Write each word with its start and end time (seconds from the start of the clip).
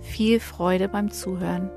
viel 0.00 0.40
Freude 0.40 0.88
beim 0.88 1.10
Zuhören. 1.10 1.70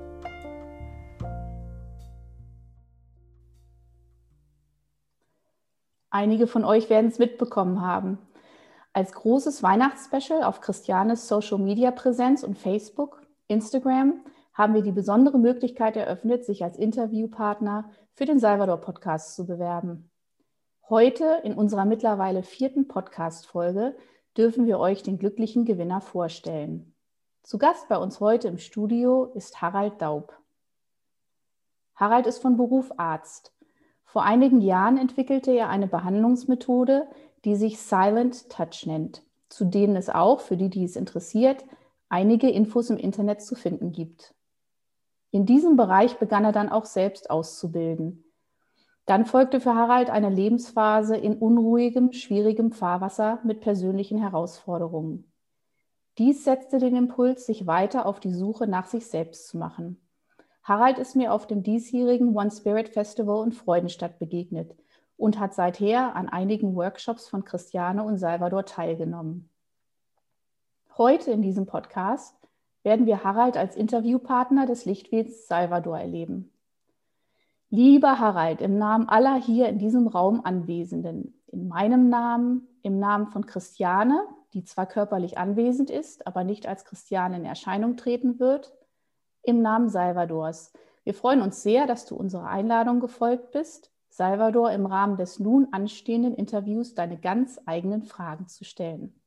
Einige 6.09 6.45
von 6.45 6.63
euch 6.63 6.89
werden 6.89 7.09
es 7.09 7.19
mitbekommen 7.19 7.81
haben. 7.81 8.19
Als 8.93 9.13
großes 9.13 9.63
Weihnachtsspecial 9.63 10.43
auf 10.43 10.61
Christianes 10.61 11.27
Social 11.27 11.57
Media 11.57 11.89
Präsenz 11.89 12.43
und 12.43 12.57
Facebook, 12.57 13.23
Instagram 13.47 14.23
haben 14.53 14.75
wir 14.75 14.83
die 14.83 14.91
besondere 14.91 15.39
Möglichkeit 15.39 15.97
eröffnet, 15.97 16.45
sich 16.45 16.63
als 16.63 16.77
Interviewpartner 16.77 17.89
für 18.13 18.25
den 18.25 18.37
Salvador 18.37 18.77
Podcast 18.77 19.35
zu 19.35 19.47
bewerben. 19.47 20.11
Heute 20.87 21.41
in 21.43 21.55
unserer 21.55 21.85
mittlerweile 21.85 22.43
vierten 22.43 22.87
Podcast-Folge 22.87 23.95
dürfen 24.37 24.67
wir 24.67 24.77
euch 24.77 25.01
den 25.01 25.17
glücklichen 25.17 25.65
Gewinner 25.65 26.01
vorstellen. 26.01 26.92
Zu 27.43 27.57
Gast 27.57 27.89
bei 27.89 27.97
uns 27.97 28.21
heute 28.21 28.47
im 28.47 28.57
Studio 28.57 29.25
ist 29.35 29.61
Harald 29.61 30.01
Daub. 30.01 30.33
Harald 31.93 32.25
ist 32.25 32.41
von 32.41 32.55
Beruf 32.55 32.89
Arzt. 32.95 33.51
Vor 34.05 34.23
einigen 34.23 34.61
Jahren 34.61 34.97
entwickelte 34.97 35.51
er 35.51 35.67
eine 35.67 35.87
Behandlungsmethode, 35.87 37.05
die 37.43 37.57
sich 37.57 37.79
Silent 37.79 38.49
Touch 38.49 38.85
nennt, 38.85 39.23
zu 39.49 39.65
denen 39.65 39.97
es 39.97 40.09
auch, 40.09 40.39
für 40.39 40.55
die, 40.55 40.69
die 40.69 40.85
es 40.85 40.95
interessiert, 40.95 41.65
einige 42.07 42.49
Infos 42.49 42.89
im 42.89 42.97
Internet 42.97 43.41
zu 43.41 43.55
finden 43.55 43.91
gibt. 43.91 44.33
In 45.31 45.45
diesem 45.45 45.75
Bereich 45.75 46.19
begann 46.19 46.45
er 46.45 46.53
dann 46.53 46.69
auch 46.69 46.85
selbst 46.85 47.29
auszubilden. 47.29 48.23
Dann 49.05 49.25
folgte 49.25 49.59
für 49.59 49.75
Harald 49.75 50.09
eine 50.09 50.29
Lebensphase 50.29 51.17
in 51.17 51.37
unruhigem, 51.37 52.13
schwierigem 52.13 52.71
Fahrwasser 52.71 53.41
mit 53.43 53.59
persönlichen 53.59 54.17
Herausforderungen. 54.17 55.32
Dies 56.19 56.43
setzte 56.43 56.77
den 56.77 56.95
Impuls, 56.95 57.45
sich 57.45 57.65
weiter 57.65 58.05
auf 58.05 58.19
die 58.19 58.33
Suche 58.33 58.67
nach 58.67 58.85
sich 58.85 59.07
selbst 59.07 59.47
zu 59.47 59.57
machen. 59.57 59.99
Harald 60.61 60.99
ist 60.99 61.15
mir 61.15 61.33
auf 61.33 61.47
dem 61.47 61.63
diesjährigen 61.63 62.35
One 62.35 62.51
Spirit 62.51 62.89
Festival 62.89 63.45
in 63.45 63.51
Freudenstadt 63.51 64.19
begegnet 64.19 64.75
und 65.17 65.39
hat 65.39 65.53
seither 65.53 66.15
an 66.15 66.29
einigen 66.29 66.75
Workshops 66.75 67.27
von 67.27 67.43
Christiane 67.43 68.03
und 68.03 68.17
Salvador 68.17 68.65
teilgenommen. 68.65 69.49
Heute 70.97 71.31
in 71.31 71.41
diesem 71.41 71.65
Podcast 71.65 72.35
werden 72.83 73.07
wir 73.07 73.23
Harald 73.23 73.57
als 73.57 73.75
Interviewpartner 73.75 74.67
des 74.67 74.85
Lichtwesens 74.85 75.47
Salvador 75.47 75.97
erleben. 75.97 76.51
Lieber 77.69 78.19
Harald, 78.19 78.61
im 78.61 78.77
Namen 78.77 79.09
aller 79.09 79.35
hier 79.35 79.67
in 79.67 79.79
diesem 79.79 80.07
Raum 80.07 80.41
Anwesenden, 80.43 81.41
in 81.47 81.67
meinem 81.67 82.09
Namen, 82.09 82.67
im 82.83 82.99
Namen 82.99 83.27
von 83.27 83.47
Christiane, 83.47 84.23
die 84.53 84.63
zwar 84.63 84.85
körperlich 84.85 85.37
anwesend 85.37 85.89
ist, 85.89 86.27
aber 86.27 86.43
nicht 86.43 86.67
als 86.67 86.85
Christiane 86.85 87.37
in 87.37 87.45
Erscheinung 87.45 87.97
treten 87.97 88.39
wird, 88.39 88.73
im 89.41 89.61
Namen 89.61 89.89
Salvadors. 89.89 90.71
Wir 91.03 91.13
freuen 91.13 91.41
uns 91.41 91.63
sehr, 91.63 91.85
dass 91.87 92.05
du 92.05 92.15
unserer 92.15 92.47
Einladung 92.47 92.99
gefolgt 92.99 93.51
bist, 93.51 93.91
Salvador 94.09 94.71
im 94.71 94.85
Rahmen 94.85 95.17
des 95.17 95.39
nun 95.39 95.67
anstehenden 95.71 96.35
Interviews 96.35 96.93
deine 96.93 97.17
ganz 97.17 97.59
eigenen 97.65 98.03
Fragen 98.03 98.47
zu 98.47 98.63
stellen. 98.63 99.19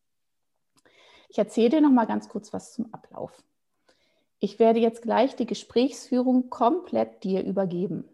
Ich 1.28 1.38
erzähle 1.38 1.70
dir 1.70 1.81
noch 1.81 1.91
mal 1.91 2.06
ganz 2.06 2.28
kurz 2.28 2.53
was 2.53 2.72
zum 2.72 2.94
Ablauf. 2.94 3.42
Ich 4.38 4.59
werde 4.59 4.78
jetzt 4.78 5.03
gleich 5.03 5.34
die 5.34 5.47
Gesprächsführung 5.47 6.50
komplett 6.50 7.25
dir 7.25 7.42
übergeben. 7.42 8.09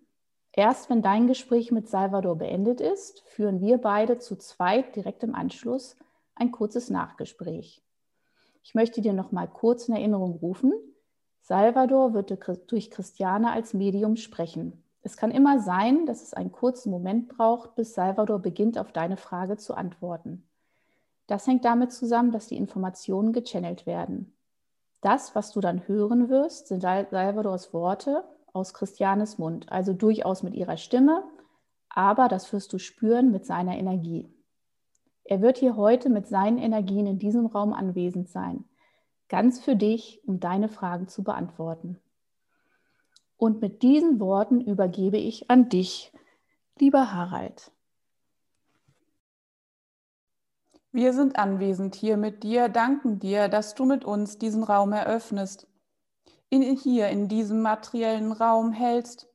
Erst 0.52 0.88
wenn 0.88 1.02
dein 1.02 1.26
Gespräch 1.26 1.72
mit 1.72 1.88
Salvador 1.88 2.36
beendet 2.36 2.80
ist, 2.80 3.22
führen 3.26 3.60
wir 3.60 3.78
beide 3.78 4.18
zu 4.18 4.36
zweit 4.36 4.96
direkt 4.96 5.22
im 5.24 5.34
Anschluss 5.34 5.96
ein 6.42 6.50
kurzes 6.50 6.90
Nachgespräch. 6.90 7.82
Ich 8.64 8.74
möchte 8.74 9.00
dir 9.00 9.12
noch 9.12 9.30
mal 9.30 9.46
kurz 9.46 9.86
in 9.88 9.94
Erinnerung 9.94 10.32
rufen. 10.32 10.72
Salvador 11.40 12.14
wird 12.14 12.36
durch 12.70 12.90
Christiane 12.90 13.52
als 13.52 13.74
Medium 13.74 14.16
sprechen. 14.16 14.82
Es 15.02 15.16
kann 15.16 15.30
immer 15.30 15.60
sein, 15.60 16.04
dass 16.04 16.22
es 16.22 16.34
einen 16.34 16.50
kurzen 16.50 16.90
Moment 16.90 17.28
braucht, 17.28 17.76
bis 17.76 17.94
Salvador 17.94 18.40
beginnt, 18.40 18.76
auf 18.76 18.92
deine 18.92 19.16
Frage 19.16 19.56
zu 19.56 19.74
antworten. 19.74 20.48
Das 21.28 21.46
hängt 21.46 21.64
damit 21.64 21.92
zusammen, 21.92 22.32
dass 22.32 22.48
die 22.48 22.56
Informationen 22.56 23.32
gechannelt 23.32 23.86
werden. 23.86 24.36
Das, 25.00 25.36
was 25.36 25.52
du 25.52 25.60
dann 25.60 25.86
hören 25.86 26.28
wirst, 26.28 26.68
sind 26.68 26.82
Salvadors 26.82 27.72
Worte 27.72 28.24
aus 28.52 28.74
Christianes 28.74 29.38
Mund, 29.38 29.70
also 29.70 29.92
durchaus 29.92 30.42
mit 30.42 30.54
ihrer 30.54 30.76
Stimme, 30.76 31.22
aber 31.88 32.26
das 32.26 32.52
wirst 32.52 32.72
du 32.72 32.78
spüren 32.78 33.30
mit 33.30 33.46
seiner 33.46 33.76
Energie. 33.76 34.28
Er 35.32 35.40
wird 35.40 35.56
hier 35.56 35.76
heute 35.76 36.10
mit 36.10 36.26
seinen 36.26 36.58
Energien 36.58 37.06
in 37.06 37.18
diesem 37.18 37.46
Raum 37.46 37.72
anwesend 37.72 38.28
sein, 38.28 38.66
ganz 39.30 39.60
für 39.60 39.76
dich, 39.76 40.20
um 40.26 40.40
deine 40.40 40.68
Fragen 40.68 41.08
zu 41.08 41.24
beantworten. 41.24 41.98
Und 43.38 43.62
mit 43.62 43.80
diesen 43.80 44.20
Worten 44.20 44.60
übergebe 44.60 45.16
ich 45.16 45.48
an 45.48 45.70
dich, 45.70 46.12
lieber 46.78 47.14
Harald. 47.14 47.72
Wir 50.90 51.14
sind 51.14 51.36
anwesend 51.36 51.94
hier 51.94 52.18
mit 52.18 52.42
dir, 52.42 52.68
danken 52.68 53.18
dir, 53.18 53.48
dass 53.48 53.74
du 53.74 53.86
mit 53.86 54.04
uns 54.04 54.36
diesen 54.36 54.62
Raum 54.62 54.92
eröffnest, 54.92 55.66
ihn 56.50 56.76
hier 56.76 57.08
in 57.08 57.28
diesem 57.28 57.62
materiellen 57.62 58.32
Raum 58.32 58.70
hältst 58.70 59.31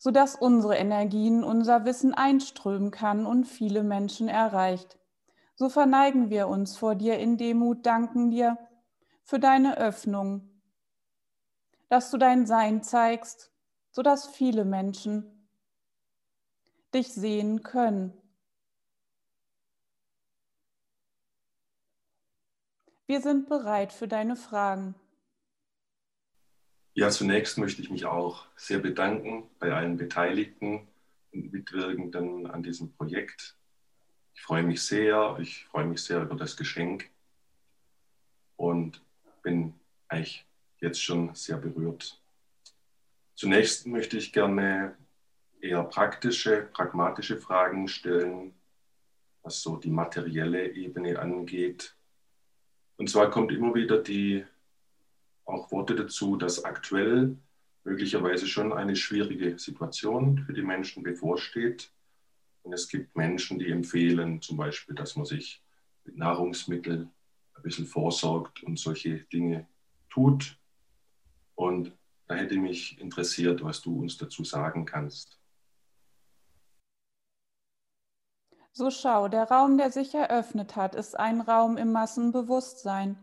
sodass 0.00 0.34
unsere 0.34 0.78
Energien, 0.78 1.44
unser 1.44 1.84
Wissen 1.84 2.14
einströmen 2.14 2.90
kann 2.90 3.26
und 3.26 3.44
viele 3.44 3.82
Menschen 3.82 4.28
erreicht. 4.28 4.98
So 5.56 5.68
verneigen 5.68 6.30
wir 6.30 6.48
uns 6.48 6.78
vor 6.78 6.94
dir 6.94 7.18
in 7.18 7.36
Demut, 7.36 7.84
danken 7.84 8.30
dir 8.30 8.56
für 9.22 9.38
deine 9.38 9.76
Öffnung, 9.76 10.62
dass 11.90 12.10
du 12.10 12.16
dein 12.16 12.46
Sein 12.46 12.82
zeigst, 12.82 13.52
sodass 13.90 14.26
viele 14.26 14.64
Menschen 14.64 15.46
dich 16.94 17.12
sehen 17.12 17.62
können. 17.62 18.14
Wir 23.04 23.20
sind 23.20 23.50
bereit 23.50 23.92
für 23.92 24.08
deine 24.08 24.34
Fragen. 24.34 24.94
Ja, 26.94 27.08
zunächst 27.08 27.56
möchte 27.56 27.82
ich 27.82 27.90
mich 27.90 28.04
auch 28.04 28.46
sehr 28.56 28.80
bedanken 28.80 29.48
bei 29.60 29.72
allen 29.72 29.96
Beteiligten 29.96 30.88
und 31.32 31.52
Mitwirkenden 31.52 32.48
an 32.48 32.64
diesem 32.64 32.92
Projekt. 32.92 33.56
Ich 34.34 34.42
freue 34.42 34.64
mich 34.64 34.82
sehr, 34.82 35.38
ich 35.40 35.66
freue 35.66 35.84
mich 35.86 36.02
sehr 36.02 36.22
über 36.22 36.34
das 36.34 36.56
Geschenk 36.56 37.08
und 38.56 39.00
bin 39.42 39.74
eigentlich 40.08 40.44
jetzt 40.80 41.00
schon 41.00 41.32
sehr 41.34 41.58
berührt. 41.58 42.20
Zunächst 43.36 43.86
möchte 43.86 44.16
ich 44.16 44.32
gerne 44.32 44.96
eher 45.60 45.84
praktische, 45.84 46.68
pragmatische 46.72 47.40
Fragen 47.40 47.86
stellen, 47.86 48.52
was 49.42 49.62
so 49.62 49.76
die 49.76 49.90
materielle 49.90 50.72
Ebene 50.72 51.20
angeht. 51.20 51.94
Und 52.96 53.08
zwar 53.08 53.30
kommt 53.30 53.52
immer 53.52 53.74
wieder 53.74 53.98
die 53.98 54.44
auch 55.52 55.70
Worte 55.70 55.94
dazu, 55.94 56.36
dass 56.36 56.64
aktuell 56.64 57.36
möglicherweise 57.84 58.46
schon 58.46 58.72
eine 58.72 58.96
schwierige 58.96 59.58
Situation 59.58 60.38
für 60.38 60.52
die 60.52 60.62
Menschen 60.62 61.02
bevorsteht. 61.02 61.92
Und 62.62 62.72
es 62.72 62.88
gibt 62.88 63.16
Menschen, 63.16 63.58
die 63.58 63.70
empfehlen 63.70 64.42
zum 64.42 64.56
Beispiel, 64.56 64.94
dass 64.94 65.16
man 65.16 65.24
sich 65.24 65.62
mit 66.04 66.16
Nahrungsmitteln 66.16 67.10
ein 67.54 67.62
bisschen 67.62 67.86
vorsorgt 67.86 68.62
und 68.62 68.78
solche 68.78 69.20
Dinge 69.32 69.66
tut. 70.10 70.58
Und 71.54 71.92
da 72.26 72.34
hätte 72.34 72.56
mich 72.56 73.00
interessiert, 73.00 73.62
was 73.64 73.80
du 73.80 74.00
uns 74.00 74.16
dazu 74.16 74.44
sagen 74.44 74.84
kannst. 74.84 75.40
So 78.72 78.90
schau, 78.90 79.28
der 79.28 79.44
Raum, 79.44 79.78
der 79.78 79.90
sich 79.90 80.14
eröffnet 80.14 80.76
hat, 80.76 80.94
ist 80.94 81.18
ein 81.18 81.40
Raum 81.40 81.76
im 81.76 81.92
Massenbewusstsein. 81.92 83.18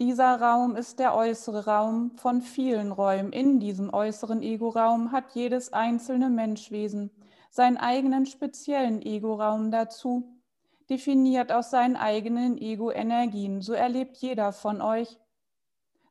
Dieser 0.00 0.40
Raum 0.40 0.74
ist 0.76 0.98
der 0.98 1.14
äußere 1.14 1.66
Raum 1.66 2.12
von 2.16 2.40
vielen 2.40 2.90
Räumen. 2.90 3.34
In 3.34 3.60
diesem 3.60 3.92
äußeren 3.92 4.40
Ego-Raum 4.40 5.12
hat 5.12 5.34
jedes 5.34 5.74
einzelne 5.74 6.30
Menschwesen 6.30 7.10
seinen 7.50 7.76
eigenen 7.76 8.24
speziellen 8.24 9.02
Ego-Raum 9.02 9.70
dazu, 9.70 10.40
definiert 10.88 11.52
aus 11.52 11.70
seinen 11.70 11.96
eigenen 11.96 12.56
Ego-Energien. 12.56 13.60
So 13.60 13.74
erlebt 13.74 14.16
jeder 14.16 14.52
von 14.52 14.80
euch 14.80 15.18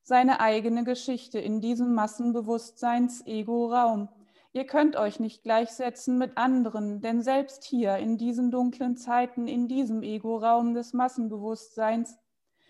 seine 0.04 0.40
eigene 0.40 0.84
Geschichte 0.84 1.40
in 1.40 1.60
diesem 1.60 1.96
Massenbewusstseins-Ego-Raum. 1.96 4.10
Ihr 4.54 4.68
könnt 4.68 4.98
euch 4.98 5.20
nicht 5.20 5.42
gleichsetzen 5.42 6.20
mit 6.20 6.38
anderen, 6.38 7.02
denn 7.02 7.24
selbst 7.24 7.64
hier 7.64 7.98
in 7.98 8.20
diesen 8.20 8.52
dunklen 8.52 8.98
Zeiten, 8.98 9.48
in 9.48 9.68
diesem 9.68 10.04
Ego-Raum 10.04 10.76
des 10.76 10.94
Massenbewusstseins, 10.94 12.20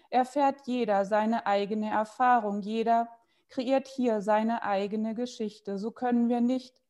erfährt 0.09 0.65
jeder 0.65 1.05
seine 1.05 1.45
eigene 1.45 1.89
Erfahrung, 1.89 2.61
jeder 2.61 3.09
kreiert 3.49 3.87
hier 3.87 4.21
seine 4.21 4.63
eigene 4.63 5.15
Geschichte. 5.15 5.77
So 5.77 5.91
können 5.91 6.29
wir 6.29 6.41
nicht 6.41 6.81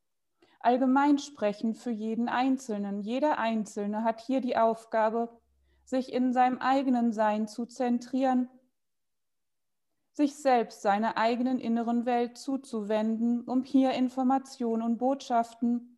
allgemein 0.59 1.17
sprechen 1.17 1.73
für 1.73 1.91
jeden 1.91 2.27
Einzelnen. 2.27 3.01
Jeder 3.01 3.37
Einzelne 3.37 4.03
hat 4.03 4.21
hier 4.21 4.41
die 4.41 4.57
Aufgabe, 4.57 5.29
sich 5.85 6.11
in 6.13 6.33
seinem 6.33 6.59
eigenen 6.59 7.13
Sein 7.13 7.47
zu 7.47 7.65
zentrieren 7.65 8.49
sich 10.19 10.35
selbst 10.35 10.81
seiner 10.81 11.15
eigenen 11.15 11.59
inneren 11.59 12.05
Welt 12.05 12.37
zuzuwenden, 12.37 13.41
um 13.45 13.63
hier 13.63 13.93
Informationen 13.93 14.83
und 14.83 14.97
Botschaften 14.97 15.97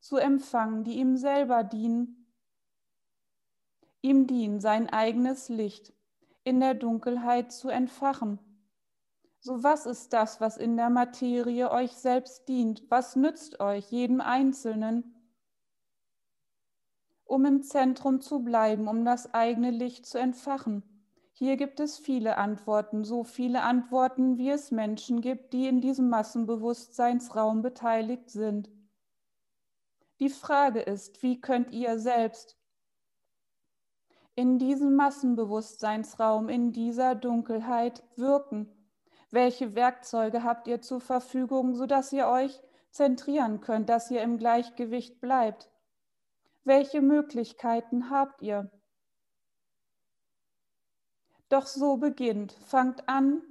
zu 0.00 0.16
empfangen, 0.16 0.84
die 0.84 0.94
ihm 0.94 1.18
selber 1.18 1.62
dienen. 1.62 2.32
Ihm 4.00 4.26
dienen, 4.26 4.58
sein 4.58 4.88
eigenes 4.88 5.50
Licht 5.50 5.92
in 6.44 6.60
der 6.60 6.74
Dunkelheit 6.74 7.52
zu 7.52 7.68
entfachen. 7.68 8.38
So 9.40 9.62
was 9.62 9.86
ist 9.86 10.12
das, 10.12 10.40
was 10.40 10.56
in 10.56 10.76
der 10.76 10.90
Materie 10.90 11.70
euch 11.70 11.92
selbst 11.92 12.48
dient? 12.48 12.84
Was 12.88 13.16
nützt 13.16 13.60
euch, 13.60 13.90
jedem 13.90 14.20
Einzelnen, 14.20 15.16
um 17.24 17.44
im 17.44 17.62
Zentrum 17.62 18.20
zu 18.20 18.44
bleiben, 18.44 18.86
um 18.86 19.04
das 19.04 19.34
eigene 19.34 19.70
Licht 19.70 20.06
zu 20.06 20.18
entfachen? 20.18 20.84
Hier 21.32 21.56
gibt 21.56 21.80
es 21.80 21.98
viele 21.98 22.36
Antworten, 22.36 23.04
so 23.04 23.24
viele 23.24 23.62
Antworten, 23.62 24.38
wie 24.38 24.50
es 24.50 24.70
Menschen 24.70 25.20
gibt, 25.20 25.52
die 25.52 25.66
in 25.66 25.80
diesem 25.80 26.08
Massenbewusstseinsraum 26.08 27.62
beteiligt 27.62 28.30
sind. 28.30 28.70
Die 30.20 30.28
Frage 30.28 30.80
ist, 30.80 31.20
wie 31.24 31.40
könnt 31.40 31.72
ihr 31.72 31.98
selbst 31.98 32.56
in 34.34 34.58
diesem 34.58 34.94
Massenbewusstseinsraum, 34.96 36.48
in 36.48 36.72
dieser 36.72 37.14
Dunkelheit 37.14 38.02
wirken? 38.16 38.68
Welche 39.30 39.74
Werkzeuge 39.74 40.44
habt 40.44 40.68
ihr 40.68 40.80
zur 40.80 41.00
Verfügung, 41.00 41.74
sodass 41.74 42.12
ihr 42.12 42.28
euch 42.28 42.62
zentrieren 42.90 43.60
könnt, 43.60 43.88
dass 43.88 44.10
ihr 44.10 44.22
im 44.22 44.38
Gleichgewicht 44.38 45.20
bleibt? 45.20 45.70
Welche 46.64 47.00
Möglichkeiten 47.00 48.10
habt 48.10 48.42
ihr? 48.42 48.70
Doch 51.48 51.66
so 51.66 51.96
beginnt, 51.96 52.52
fangt 52.52 53.08
an 53.08 53.42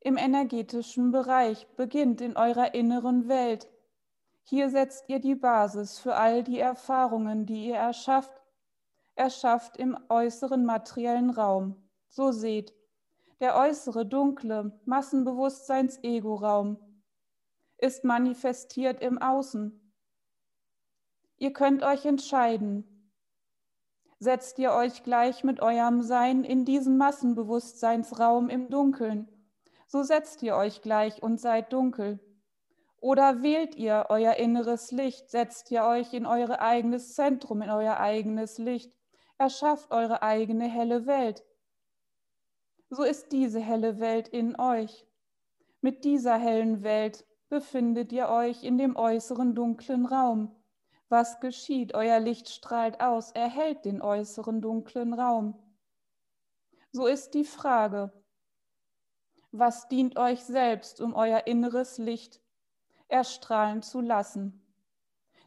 im 0.00 0.16
energetischen 0.16 1.12
Bereich, 1.12 1.66
beginnt 1.76 2.20
in 2.20 2.36
eurer 2.36 2.74
inneren 2.74 3.28
Welt. 3.28 3.68
Hier 4.42 4.70
setzt 4.70 5.08
ihr 5.08 5.20
die 5.20 5.34
Basis 5.34 5.98
für 5.98 6.16
all 6.16 6.42
die 6.42 6.58
Erfahrungen, 6.58 7.46
die 7.46 7.66
ihr 7.66 7.76
erschafft, 7.76 8.41
erschafft 9.14 9.76
im 9.76 9.96
äußeren 10.08 10.64
materiellen 10.64 11.30
Raum. 11.30 11.76
So 12.08 12.32
seht, 12.32 12.74
der 13.40 13.56
äußere 13.56 14.06
dunkle 14.06 14.78
Massenbewusstseins-Ego-Raum 14.84 16.78
ist 17.78 18.04
manifestiert 18.04 19.00
im 19.02 19.20
Außen. 19.20 19.78
Ihr 21.38 21.52
könnt 21.52 21.82
euch 21.82 22.06
entscheiden, 22.06 23.10
setzt 24.20 24.60
ihr 24.60 24.72
euch 24.72 25.02
gleich 25.02 25.42
mit 25.42 25.60
eurem 25.60 26.02
Sein 26.02 26.44
in 26.44 26.64
diesen 26.64 26.96
Massenbewusstseinsraum 26.96 28.48
im 28.48 28.70
Dunkeln. 28.70 29.28
So 29.88 30.04
setzt 30.04 30.42
ihr 30.44 30.54
euch 30.54 30.80
gleich 30.80 31.20
und 31.22 31.40
seid 31.40 31.72
dunkel. 31.72 32.20
Oder 33.00 33.42
wählt 33.42 33.74
ihr 33.74 34.06
euer 34.10 34.34
inneres 34.34 34.92
Licht, 34.92 35.28
setzt 35.28 35.72
ihr 35.72 35.82
euch 35.82 36.14
in 36.14 36.24
euer 36.24 36.60
eigenes 36.60 37.14
Zentrum, 37.14 37.60
in 37.62 37.70
euer 37.70 37.98
eigenes 37.98 38.58
Licht, 38.58 38.92
erschafft 39.42 39.90
eure 39.90 40.22
eigene 40.22 40.68
helle 40.68 41.04
Welt. 41.04 41.42
So 42.90 43.02
ist 43.02 43.32
diese 43.32 43.58
helle 43.58 43.98
Welt 43.98 44.28
in 44.28 44.54
euch. 44.56 45.04
Mit 45.80 46.04
dieser 46.04 46.36
hellen 46.38 46.84
Welt 46.84 47.26
befindet 47.48 48.12
ihr 48.12 48.28
euch 48.28 48.62
in 48.62 48.78
dem 48.78 48.94
äußeren 48.94 49.56
dunklen 49.56 50.06
Raum. 50.06 50.54
Was 51.08 51.40
geschieht? 51.40 51.92
Euer 51.92 52.20
Licht 52.20 52.50
strahlt 52.50 53.00
aus, 53.00 53.32
erhält 53.32 53.84
den 53.84 54.00
äußeren 54.00 54.60
dunklen 54.60 55.12
Raum. 55.12 55.58
So 56.92 57.08
ist 57.08 57.34
die 57.34 57.44
Frage, 57.44 58.12
was 59.50 59.88
dient 59.88 60.16
euch 60.16 60.44
selbst, 60.44 61.00
um 61.00 61.14
euer 61.14 61.48
inneres 61.48 61.98
Licht 61.98 62.40
erstrahlen 63.08 63.82
zu 63.82 64.00
lassen? 64.00 64.64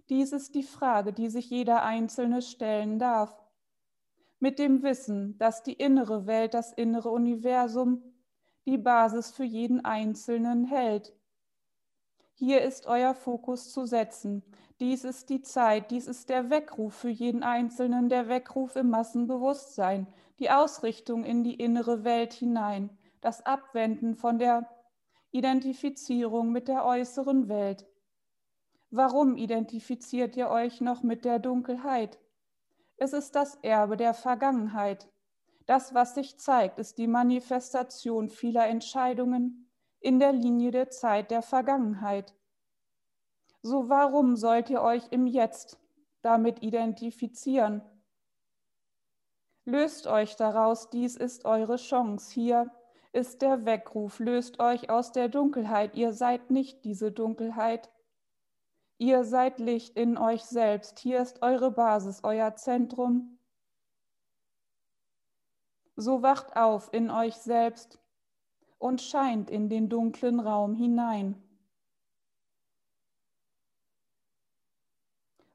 Dies 0.09 0.33
ist 0.33 0.53
die 0.53 0.63
Frage, 0.63 1.13
die 1.13 1.29
sich 1.29 1.49
jeder 1.49 1.83
Einzelne 1.83 2.41
stellen 2.41 2.99
darf. 2.99 3.44
Mit 4.45 4.59
dem 4.59 4.83
Wissen, 4.83 5.39
dass 5.39 5.63
die 5.63 5.73
innere 5.73 6.27
Welt, 6.27 6.53
das 6.53 6.71
innere 6.71 7.09
Universum 7.09 8.03
die 8.67 8.77
Basis 8.77 9.31
für 9.31 9.43
jeden 9.43 9.83
Einzelnen 9.83 10.65
hält. 10.65 11.15
Hier 12.35 12.61
ist 12.61 12.85
euer 12.85 13.15
Fokus 13.15 13.73
zu 13.73 13.87
setzen. 13.87 14.43
Dies 14.79 15.03
ist 15.03 15.31
die 15.31 15.41
Zeit, 15.41 15.89
dies 15.89 16.05
ist 16.05 16.29
der 16.29 16.51
Weckruf 16.51 16.93
für 16.93 17.09
jeden 17.09 17.41
Einzelnen, 17.41 18.07
der 18.07 18.27
Weckruf 18.27 18.75
im 18.75 18.91
Massenbewusstsein, 18.91 20.05
die 20.37 20.51
Ausrichtung 20.51 21.23
in 21.23 21.43
die 21.43 21.55
innere 21.55 22.03
Welt 22.03 22.33
hinein, 22.33 22.95
das 23.21 23.47
Abwenden 23.47 24.13
von 24.13 24.37
der 24.37 24.69
Identifizierung 25.31 26.51
mit 26.51 26.67
der 26.67 26.85
äußeren 26.85 27.49
Welt. 27.49 27.87
Warum 28.91 29.37
identifiziert 29.37 30.37
ihr 30.37 30.51
euch 30.51 30.81
noch 30.81 31.01
mit 31.01 31.25
der 31.25 31.39
Dunkelheit? 31.39 32.19
Es 32.97 33.13
ist 33.13 33.35
das 33.35 33.55
Erbe 33.61 33.97
der 33.97 34.13
Vergangenheit. 34.13 35.09
Das, 35.65 35.93
was 35.93 36.15
sich 36.15 36.37
zeigt, 36.37 36.79
ist 36.79 36.97
die 36.97 37.07
Manifestation 37.07 38.29
vieler 38.29 38.67
Entscheidungen 38.67 39.69
in 39.99 40.19
der 40.19 40.31
Linie 40.31 40.71
der 40.71 40.89
Zeit 40.89 41.31
der 41.31 41.41
Vergangenheit. 41.41 42.33
So 43.61 43.89
warum 43.89 44.35
sollt 44.35 44.69
ihr 44.69 44.81
euch 44.81 45.03
im 45.09 45.25
Jetzt 45.25 45.79
damit 46.21 46.61
identifizieren? 46.61 47.81
Löst 49.65 50.05
euch 50.05 50.35
daraus, 50.35 50.91
dies 50.91 51.15
ist 51.15 51.45
eure 51.45 51.77
Chance. 51.77 52.31
Hier 52.31 52.71
ist 53.13 53.41
der 53.41 53.65
Weckruf, 53.65 54.19
löst 54.19 54.59
euch 54.59 54.91
aus 54.91 55.11
der 55.11 55.27
Dunkelheit. 55.27 55.95
Ihr 55.95 56.13
seid 56.13 56.51
nicht 56.51 56.85
diese 56.85 57.11
Dunkelheit. 57.11 57.89
Ihr 58.97 59.25
seid 59.25 59.59
Licht 59.59 59.97
in 59.97 60.17
euch 60.17 60.43
selbst. 60.43 60.99
Hier 60.99 61.21
ist 61.21 61.41
eure 61.41 61.71
Basis, 61.71 62.21
euer 62.23 62.55
Zentrum. 62.55 63.37
So 65.97 66.21
wacht 66.21 66.55
auf 66.55 66.93
in 66.93 67.09
euch 67.09 67.35
selbst 67.35 67.99
und 68.77 69.01
scheint 69.01 69.49
in 69.49 69.69
den 69.69 69.89
dunklen 69.89 70.39
Raum 70.39 70.75
hinein. 70.75 71.41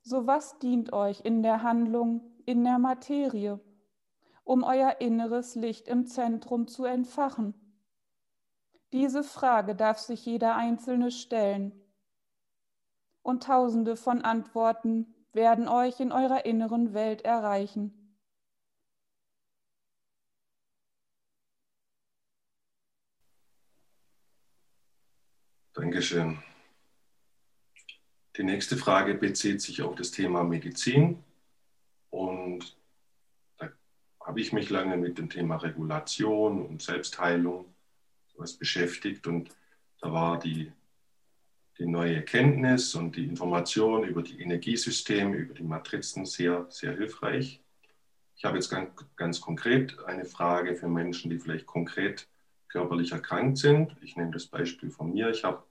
So 0.02 0.26
was 0.26 0.59
dient 0.59 0.92
euch 0.92 1.20
in 1.20 1.42
der 1.42 1.62
Handlung, 1.62 2.23
in 2.44 2.64
der 2.64 2.78
Materie, 2.78 3.61
um 4.44 4.64
euer 4.64 4.97
inneres 5.00 5.54
Licht 5.54 5.88
im 5.88 6.06
Zentrum 6.06 6.68
zu 6.68 6.85
entfachen? 6.85 7.54
Diese 8.92 9.23
Frage 9.23 9.76
darf 9.76 9.99
sich 9.99 10.26
jeder 10.26 10.56
Einzelne 10.56 11.11
stellen. 11.11 11.73
Und 13.22 13.44
tausende 13.44 13.96
von 13.96 14.22
Antworten 14.22 15.14
werden 15.32 15.68
euch 15.68 16.00
in 16.00 16.12
eurer 16.12 16.44
inneren 16.44 16.94
Welt 16.94 17.22
erreichen. 17.22 18.00
Dankeschön. 25.74 26.42
Die 28.36 28.42
nächste 28.42 28.76
Frage 28.76 29.14
bezieht 29.14 29.60
sich 29.60 29.82
auf 29.82 29.94
das 29.94 30.10
Thema 30.10 30.42
Medizin. 30.44 31.22
Und 32.10 32.76
da 33.58 33.68
habe 34.24 34.40
ich 34.40 34.52
mich 34.52 34.70
lange 34.70 34.96
mit 34.96 35.18
dem 35.18 35.30
Thema 35.30 35.56
Regulation 35.56 36.66
und 36.66 36.82
Selbstheilung 36.82 37.72
was 38.40 38.54
beschäftigt 38.54 39.26
und 39.26 39.54
da 40.00 40.12
war 40.12 40.38
die, 40.38 40.72
die 41.80 41.87
neue 41.87 42.16
Erkenntnis 42.16 42.94
und 42.94 43.16
die 43.16 43.25
Information 43.25 44.04
über 44.04 44.22
die 44.22 44.40
Energiesysteme, 44.40 45.34
über 45.34 45.54
die 45.54 45.62
Matrizen 45.62 46.26
sehr, 46.26 46.66
sehr 46.68 46.94
hilfreich. 46.94 47.62
Ich 48.37 48.44
habe 48.44 48.58
jetzt 48.58 48.68
ganz, 48.68 48.90
ganz 49.16 49.40
konkret 49.40 49.99
eine 50.04 50.26
Frage 50.26 50.76
für 50.76 50.88
Menschen, 50.88 51.30
die 51.30 51.38
vielleicht 51.38 51.64
konkret 51.64 52.28
körperlich 52.68 53.12
erkrankt 53.12 53.56
sind. 53.56 53.96
Ich 54.02 54.14
nehme 54.14 54.30
das 54.30 54.46
Beispiel 54.46 54.90
von 54.90 55.12
mir. 55.12 55.30
Ich 55.30 55.42
habe 55.42 55.62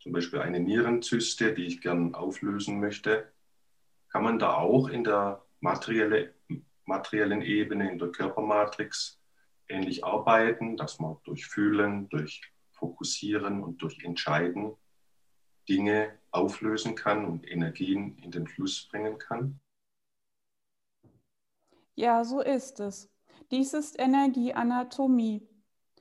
zum 0.00 0.10
Beispiel 0.10 0.40
eine 0.40 0.58
Nierenzyste, 0.58 1.54
die 1.54 1.66
ich 1.66 1.80
gern 1.80 2.16
auflösen 2.16 2.80
möchte. 2.80 3.28
Kann 4.08 4.24
man 4.24 4.40
da 4.40 4.54
auch 4.54 4.88
in 4.88 5.04
der 5.04 5.44
materielle, 5.60 6.34
materiellen 6.86 7.40
Ebene, 7.40 7.90
in 7.90 8.00
der 8.00 8.08
Körpermatrix 8.08 9.20
ähnlich 9.68 10.04
arbeiten, 10.04 10.76
dass 10.76 10.98
man 10.98 11.18
durch 11.22 11.46
Fühlen, 11.46 12.08
durch 12.08 12.42
Fokussieren 12.72 13.62
und 13.62 13.80
durch 13.80 14.02
Entscheiden 14.02 14.72
Dinge 15.68 16.18
auflösen 16.30 16.94
kann 16.94 17.24
und 17.24 17.48
Energien 17.48 18.16
in 18.18 18.30
den 18.30 18.46
Fluss 18.46 18.88
bringen 18.90 19.18
kann? 19.18 19.60
Ja, 21.94 22.24
so 22.24 22.40
ist 22.40 22.80
es. 22.80 23.10
Dies 23.50 23.74
ist 23.74 23.98
Energieanatomie. 23.98 25.46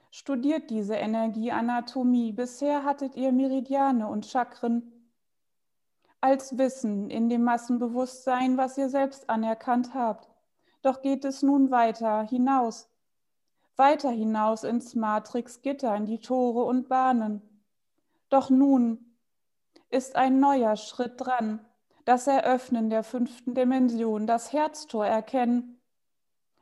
Studiert 0.10 0.70
diese 0.70 0.96
Energieanatomie. 0.96 2.32
Bisher 2.32 2.84
hattet 2.84 3.16
ihr 3.16 3.32
Meridiane 3.32 4.08
und 4.08 4.26
Chakren 4.26 4.92
als 6.22 6.58
Wissen 6.58 7.10
in 7.10 7.30
dem 7.30 7.44
Massenbewusstsein, 7.44 8.58
was 8.58 8.78
ihr 8.78 8.90
selbst 8.90 9.30
anerkannt 9.30 9.94
habt. 9.94 10.30
Doch 10.82 11.02
geht 11.02 11.26
es 11.26 11.42
nun 11.42 11.72
weiter 11.72 12.24
hinaus, 12.24 12.90
weiter 13.76 14.12
hinaus 14.12 14.64
ins 14.64 14.96
Matrixgitter, 14.96 15.96
in 15.96 16.06
die 16.06 16.20
Tore 16.20 16.64
und 16.64 16.90
Bahnen. 16.90 17.42
Doch 18.30 18.50
nun 18.50 19.11
ist 19.92 20.16
ein 20.16 20.40
neuer 20.40 20.78
Schritt 20.78 21.14
dran, 21.18 21.60
das 22.06 22.26
Eröffnen 22.26 22.90
der 22.90 23.04
fünften 23.04 23.54
Dimension, 23.54 24.26
das 24.26 24.52
Herztor 24.52 25.06
erkennen, 25.06 25.80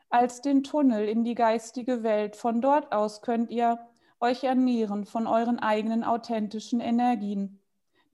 als 0.09 0.41
den 0.41 0.63
Tunnel 0.63 1.07
in 1.07 1.23
die 1.23 1.35
geistige 1.35 2.03
Welt. 2.03 2.35
Von 2.35 2.61
dort 2.61 2.91
aus 2.91 3.21
könnt 3.21 3.51
ihr 3.51 3.79
euch 4.19 4.43
ernähren 4.43 5.05
von 5.05 5.27
euren 5.27 5.59
eigenen 5.59 6.03
authentischen 6.03 6.81
Energien. 6.81 7.61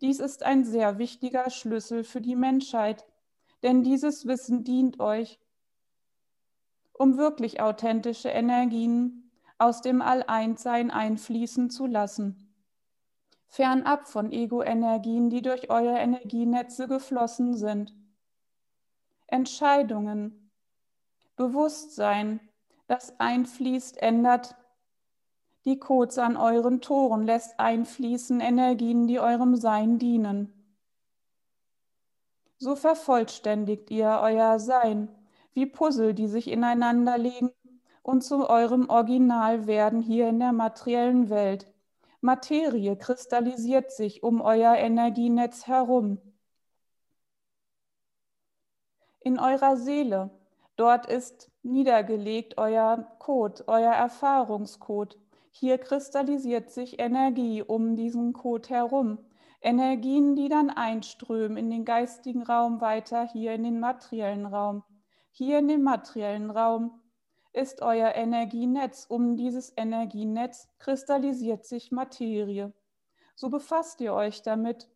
Dies 0.01 0.19
ist 0.19 0.43
ein 0.43 0.65
sehr 0.65 0.99
wichtiger 0.99 1.49
Schlüssel 1.49 2.03
für 2.03 2.21
die 2.21 2.35
Menschheit, 2.35 3.05
denn 3.63 3.81
dieses 3.81 4.27
Wissen 4.27 4.63
dient 4.63 4.99
euch, 4.99 5.39
um 6.93 7.17
wirklich 7.17 7.61
authentische 7.61 8.29
Energien 8.29 9.31
aus 9.57 9.81
dem 9.81 10.01
All-Eins-Sein 10.01 10.91
einfließen 10.91 11.69
zu 11.69 11.87
lassen. 11.87 12.44
Fernab 13.55 14.09
von 14.09 14.33
Ego-Energien, 14.33 15.29
die 15.29 15.41
durch 15.41 15.69
eure 15.69 15.97
Energienetze 15.97 16.89
geflossen 16.89 17.55
sind. 17.55 17.95
Entscheidungen, 19.27 20.51
Bewusstsein, 21.37 22.41
das 22.87 23.17
einfließt, 23.17 23.95
ändert 24.01 24.57
die 25.63 25.79
Codes 25.79 26.17
an 26.17 26.35
euren 26.35 26.81
Toren, 26.81 27.23
lässt 27.23 27.57
einfließen 27.57 28.41
Energien, 28.41 29.07
die 29.07 29.21
eurem 29.21 29.55
Sein 29.55 29.99
dienen. 29.99 30.51
So 32.57 32.75
vervollständigt 32.75 33.89
ihr 33.89 34.19
euer 34.21 34.59
Sein, 34.59 35.07
wie 35.53 35.65
Puzzle, 35.65 36.13
die 36.13 36.27
sich 36.27 36.49
ineinander 36.49 37.17
legen 37.17 37.51
und 38.03 38.21
zu 38.21 38.49
eurem 38.49 38.89
Original 38.89 39.65
werden 39.65 40.01
hier 40.01 40.27
in 40.27 40.39
der 40.39 40.51
materiellen 40.51 41.29
Welt. 41.29 41.73
Materie 42.25 42.97
kristallisiert 42.97 43.91
sich 43.91 44.23
um 44.23 44.41
euer 44.41 44.75
Energienetz 44.75 45.67
herum. 45.67 46.19
In 49.21 49.39
eurer 49.39 49.77
Seele 49.77 50.31
Dort 50.75 51.05
ist 51.05 51.49
niedergelegt 51.63 52.57
euer 52.57 53.15
Code, 53.19 53.63
euer 53.67 53.93
Erfahrungscode. 53.93 55.17
Hier 55.51 55.77
kristallisiert 55.77 56.69
sich 56.69 56.99
Energie 56.99 57.61
um 57.61 57.95
diesen 57.95 58.33
Code 58.33 58.67
herum. 58.69 59.19
Energien, 59.61 60.35
die 60.35 60.49
dann 60.49 60.69
einströmen 60.69 61.57
in 61.57 61.69
den 61.69 61.85
geistigen 61.85 62.43
Raum 62.43 62.81
weiter, 62.81 63.29
hier 63.31 63.53
in 63.53 63.63
den 63.63 63.79
materiellen 63.79 64.45
Raum. 64.45 64.83
Hier 65.31 65.59
in 65.59 65.67
dem 65.67 65.81
materiellen 65.81 66.51
Raum 66.51 66.99
ist 67.55 67.81
euer 67.81 68.13
Energienetz. 68.15 69.05
Um 69.09 69.35
dieses 69.35 69.73
Energienetz 69.75 70.69
kristallisiert 70.77 71.65
sich 71.65 71.91
Materie. 71.91 72.73
So 73.35 73.49
befasst 73.49 74.01
ihr 74.01 74.13
euch 74.13 74.41
damit, 74.41 74.89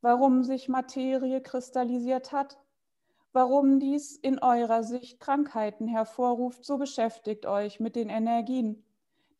warum 0.00 0.42
sich 0.42 0.68
Materie 0.68 1.40
kristallisiert 1.40 2.32
hat, 2.32 2.58
Warum 3.34 3.80
dies 3.80 4.16
in 4.16 4.40
eurer 4.40 4.82
Sicht 4.82 5.18
Krankheiten 5.18 5.88
hervorruft, 5.88 6.66
so 6.66 6.76
beschäftigt 6.76 7.46
euch 7.46 7.80
mit 7.80 7.96
den 7.96 8.10
Energien. 8.10 8.84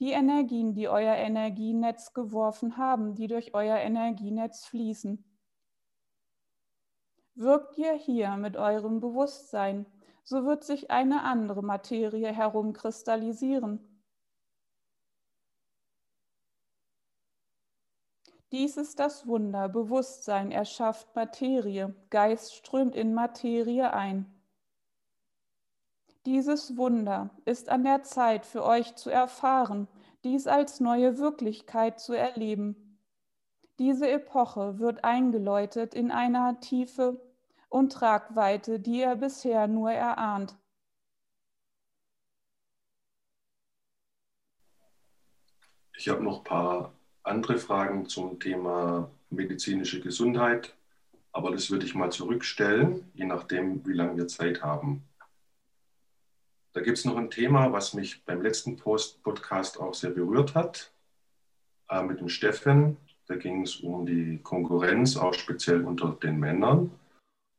Die 0.01 0.13
Energien, 0.13 0.73
die 0.73 0.89
euer 0.89 1.15
Energienetz 1.15 2.15
geworfen 2.15 2.79
haben, 2.79 3.15
die 3.15 3.27
durch 3.27 3.53
euer 3.53 3.77
Energienetz 3.77 4.65
fließen. 4.65 5.23
Wirkt 7.35 7.77
ihr 7.77 7.93
hier 7.93 8.37
mit 8.37 8.57
eurem 8.57 9.01
Bewusstsein, 9.01 9.85
so 10.25 10.45
wird 10.45 10.65
sich 10.65 10.91
eine 10.91 11.23
andere 11.23 11.63
Materie 11.63 12.33
herumkristallisieren. 12.33 13.81
Dies 18.53 18.77
ist 18.77 19.01
das 19.01 19.27
Wunder. 19.27 19.69
Bewusstsein 19.71 20.51
erschafft 20.51 21.15
Materie. 21.17 21.95
Geist 22.11 22.55
strömt 22.55 22.95
in 22.95 23.15
Materie 23.15 23.93
ein. 23.95 24.27
Dieses 26.27 26.77
Wunder 26.77 27.31
ist 27.47 27.71
an 27.71 27.83
der 27.83 28.03
Zeit 28.03 28.47
für 28.47 28.63
euch 28.65 28.95
zu 28.95 29.11
erfahren, 29.11 29.89
dies 30.23 30.47
als 30.47 30.81
neue 30.81 31.19
Wirklichkeit 31.19 31.99
zu 31.99 32.13
erleben. 32.13 32.99
Diese 33.79 34.09
Epoche 34.09 34.79
wird 34.79 35.03
eingeläutet 35.03 35.95
in 35.95 36.13
einer 36.13 36.61
Tiefe 36.61 37.21
und 37.73 37.93
Tragweite, 37.93 38.79
die 38.79 39.01
ihr 39.01 39.17
bisher 39.17 39.67
nur 39.67 39.91
erahnt. 39.91 40.55
Ich 45.97 46.09
habe 46.09 46.23
noch 46.23 46.39
ein 46.39 46.45
paar 46.45 46.93
andere 47.23 47.57
Fragen 47.59 48.07
zum 48.07 48.39
Thema 48.39 49.11
medizinische 49.31 50.01
Gesundheit, 50.01 50.75
aber 51.33 51.51
das 51.51 51.71
würde 51.71 51.87
ich 51.87 51.95
mal 51.95 52.11
zurückstellen, 52.11 53.11
je 53.15 53.25
nachdem, 53.25 53.87
wie 53.87 53.95
lange 53.95 54.17
wir 54.17 54.29
Zeit 54.29 54.63
haben. 54.63 55.05
Da 56.75 56.81
gibt 56.81 56.99
es 56.99 57.05
noch 57.05 57.17
ein 57.17 57.31
Thema, 57.31 57.73
was 57.73 57.95
mich 57.95 58.25
beim 58.25 58.43
letzten 58.43 58.77
Post 58.77 59.23
Podcast 59.23 59.81
auch 59.81 59.95
sehr 59.95 60.11
berührt 60.11 60.55
hat, 60.55 60.93
äh, 61.89 62.03
mit 62.03 62.21
dem 62.21 62.29
Steffen. 62.29 62.99
Da 63.27 63.37
ging 63.37 63.63
es 63.63 63.77
um 63.77 64.05
die 64.05 64.41
Konkurrenz, 64.43 65.17
auch 65.17 65.33
speziell 65.33 65.85
unter 65.85 66.19
den 66.23 66.39
Männern. 66.39 66.91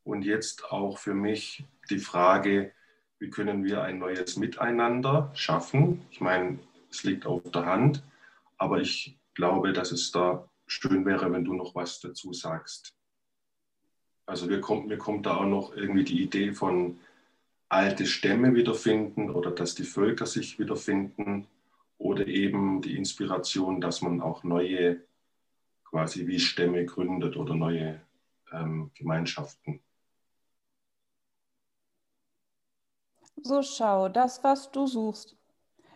Und 0.04 0.24
jetzt 0.24 0.66
auch 0.66 0.98
für 0.98 1.14
mich 1.14 1.66
die 1.90 2.00
Frage, 2.00 2.74
wie 3.20 3.30
können 3.30 3.64
wir 3.64 3.84
ein 3.84 4.00
neues 4.00 4.36
Miteinander 4.38 5.32
schaffen? 5.34 6.06
Ich 6.12 6.20
meine, 6.20 6.60
es 6.90 7.04
liegt 7.04 7.26
auf 7.26 7.42
der 7.52 7.66
Hand, 7.66 8.04
aber 8.58 8.82
ich 8.82 9.18
glaube, 9.34 9.74
dass 9.74 9.92
es 9.92 10.12
da 10.12 10.50
schön 10.68 11.06
wäre, 11.06 11.32
wenn 11.32 11.46
du 11.46 11.54
noch 11.54 11.76
was 11.76 12.00
dazu 12.00 12.34
sagst. 12.34 12.94
Also 14.26 14.48
mir 14.48 14.62
kommt, 14.62 14.88
mir 14.88 14.98
kommt 14.98 15.26
da 15.26 15.38
auch 15.38 15.46
noch 15.46 15.76
irgendwie 15.76 16.04
die 16.04 16.22
Idee 16.22 16.54
von 16.54 17.00
alte 17.70 18.06
Stämme 18.06 18.56
wiederfinden 18.56 19.30
oder 19.30 19.52
dass 19.52 19.76
die 19.76 19.84
Völker 19.84 20.26
sich 20.26 20.60
wiederfinden 20.60 21.48
oder 21.98 22.28
eben 22.28 22.82
die 22.82 22.98
Inspiration, 22.98 23.82
dass 23.82 24.02
man 24.02 24.22
auch 24.22 24.44
neue 24.44 25.02
quasi 25.84 26.28
wie 26.28 26.40
Stämme 26.40 26.86
gründet 26.86 27.36
oder 27.36 27.56
neue 27.56 28.02
ähm, 28.52 28.92
Gemeinschaften. 28.96 29.83
So 33.46 33.62
schau, 33.62 34.08
das, 34.08 34.42
was 34.46 34.72
du 34.72 34.88
suchst, 34.88 35.36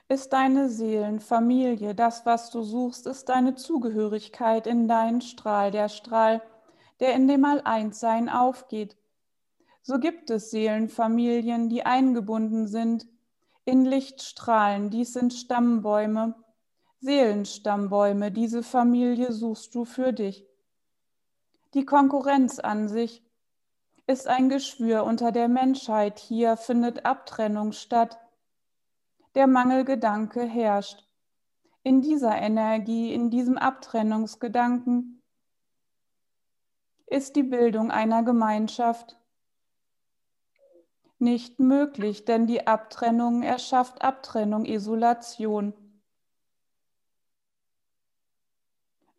ist 0.09 0.33
deine 0.33 0.67
Seelenfamilie. 0.67 1.95
Das, 1.95 2.25
was 2.25 2.49
du 2.49 2.61
suchst, 2.61 3.07
ist 3.07 3.29
deine 3.29 3.55
Zugehörigkeit 3.55 4.67
in 4.67 4.89
deinen 4.89 5.21
Strahl, 5.21 5.71
der 5.71 5.87
Strahl, 5.87 6.41
der 6.99 7.13
in 7.13 7.29
dem 7.29 7.45
All-Eins-Sein 7.45 8.27
aufgeht. 8.27 8.97
So 9.81 9.97
gibt 9.97 10.29
es 10.29 10.51
Seelenfamilien, 10.51 11.69
die 11.69 11.85
eingebunden 11.85 12.67
sind 12.67 13.07
in 13.63 13.85
Lichtstrahlen. 13.85 14.89
Dies 14.89 15.13
sind 15.13 15.33
Stammbäume, 15.33 16.35
Seelenstammbäume. 16.99 18.29
Diese 18.29 18.61
Familie 18.61 19.31
suchst 19.31 19.73
du 19.73 19.85
für 19.85 20.11
dich. 20.11 20.45
Die 21.73 21.85
Konkurrenz 21.85 22.59
an 22.59 22.89
sich 22.89 23.23
ist 24.07 24.27
ein 24.27 24.47
Geschwür 24.47 25.03
unter 25.03 25.33
der 25.33 25.49
Menschheit. 25.49 26.17
Hier 26.17 26.55
findet 26.55 27.05
Abtrennung 27.05 27.73
statt 27.73 28.17
der 29.35 29.47
Mangelgedanke 29.47 30.41
herrscht. 30.43 31.05
In 31.83 32.01
dieser 32.01 32.35
Energie, 32.35 33.13
in 33.13 33.29
diesem 33.29 33.57
Abtrennungsgedanken 33.57 35.21
ist 37.05 37.35
die 37.35 37.43
Bildung 37.43 37.91
einer 37.91 38.23
Gemeinschaft 38.23 39.17
nicht 41.19 41.59
möglich, 41.59 42.25
denn 42.25 42.47
die 42.47 42.67
Abtrennung 42.67 43.43
erschafft 43.43 44.01
Abtrennung, 44.01 44.65
Isolation. 44.65 45.73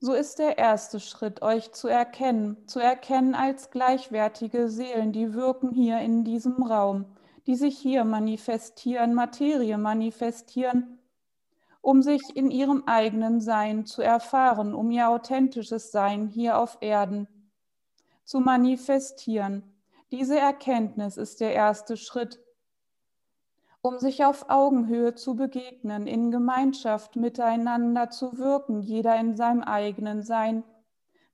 So 0.01 0.13
ist 0.13 0.39
der 0.39 0.59
erste 0.59 1.01
Schritt, 1.01 1.43
euch 1.43 1.73
zu 1.73 1.89
erkennen, 1.89 2.57
zu 2.69 2.79
erkennen 2.79 3.35
als 3.35 3.71
gleichwertige 3.71 4.69
Seelen, 4.69 5.11
die 5.11 5.35
wirken 5.35 5.73
hier 5.73 5.99
in 5.99 6.23
diesem 6.23 6.63
Raum, 6.63 7.07
die 7.49 7.57
sich 7.57 7.77
hier 7.77 8.05
manifestieren, 8.05 9.13
Materie 9.13 9.77
manifestieren, 9.77 11.01
um 11.81 12.03
sich 12.03 12.23
in 12.37 12.53
ihrem 12.53 12.85
eigenen 12.87 13.41
Sein 13.41 13.87
zu 13.87 14.01
erfahren, 14.01 14.73
um 14.73 14.93
ihr 14.93 15.09
authentisches 15.09 15.91
Sein 15.91 16.29
hier 16.29 16.59
auf 16.59 16.79
Erden 16.81 17.27
zu 18.23 18.39
manifestieren. 18.39 19.65
Diese 20.13 20.39
Erkenntnis 20.39 21.17
ist 21.17 21.41
der 21.41 21.55
erste 21.55 21.97
Schritt, 21.97 22.39
um 23.89 23.99
sich 23.99 24.23
auf 24.23 24.51
Augenhöhe 24.51 25.15
zu 25.15 25.35
begegnen, 25.35 26.07
in 26.07 26.31
Gemeinschaft 26.31 27.17
miteinander 27.17 28.11
zu 28.11 28.37
wirken, 28.37 28.83
jeder 28.83 29.19
in 29.19 29.35
seinem 29.35 29.63
eigenen 29.63 30.23
Sein, 30.23 30.63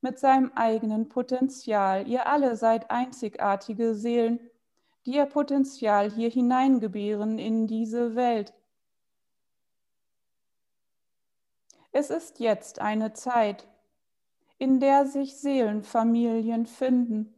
mit 0.01 0.21
seinem 0.21 0.53
eigenen 0.55 1.09
Potenzial. 1.09 2.07
Ihr 2.07 2.29
alle 2.29 2.55
seid 2.55 2.93
einzigartige 2.93 3.97
Seelen, 3.97 4.39
die 5.05 5.17
ihr 5.17 5.27
Potenzial 5.27 6.13
hier 6.13 6.31
hineingebären 6.31 7.41
in 7.41 7.67
diese 7.67 8.15
Welt. 8.15 8.55
Es 11.91 12.11
ist 12.11 12.39
jetzt 12.39 12.81
eine 12.81 13.15
Zeit, 13.15 13.67
in 14.59 14.79
der 14.79 15.07
sich 15.07 15.37
Seelenfamilien 15.39 16.67
finden, 16.67 17.34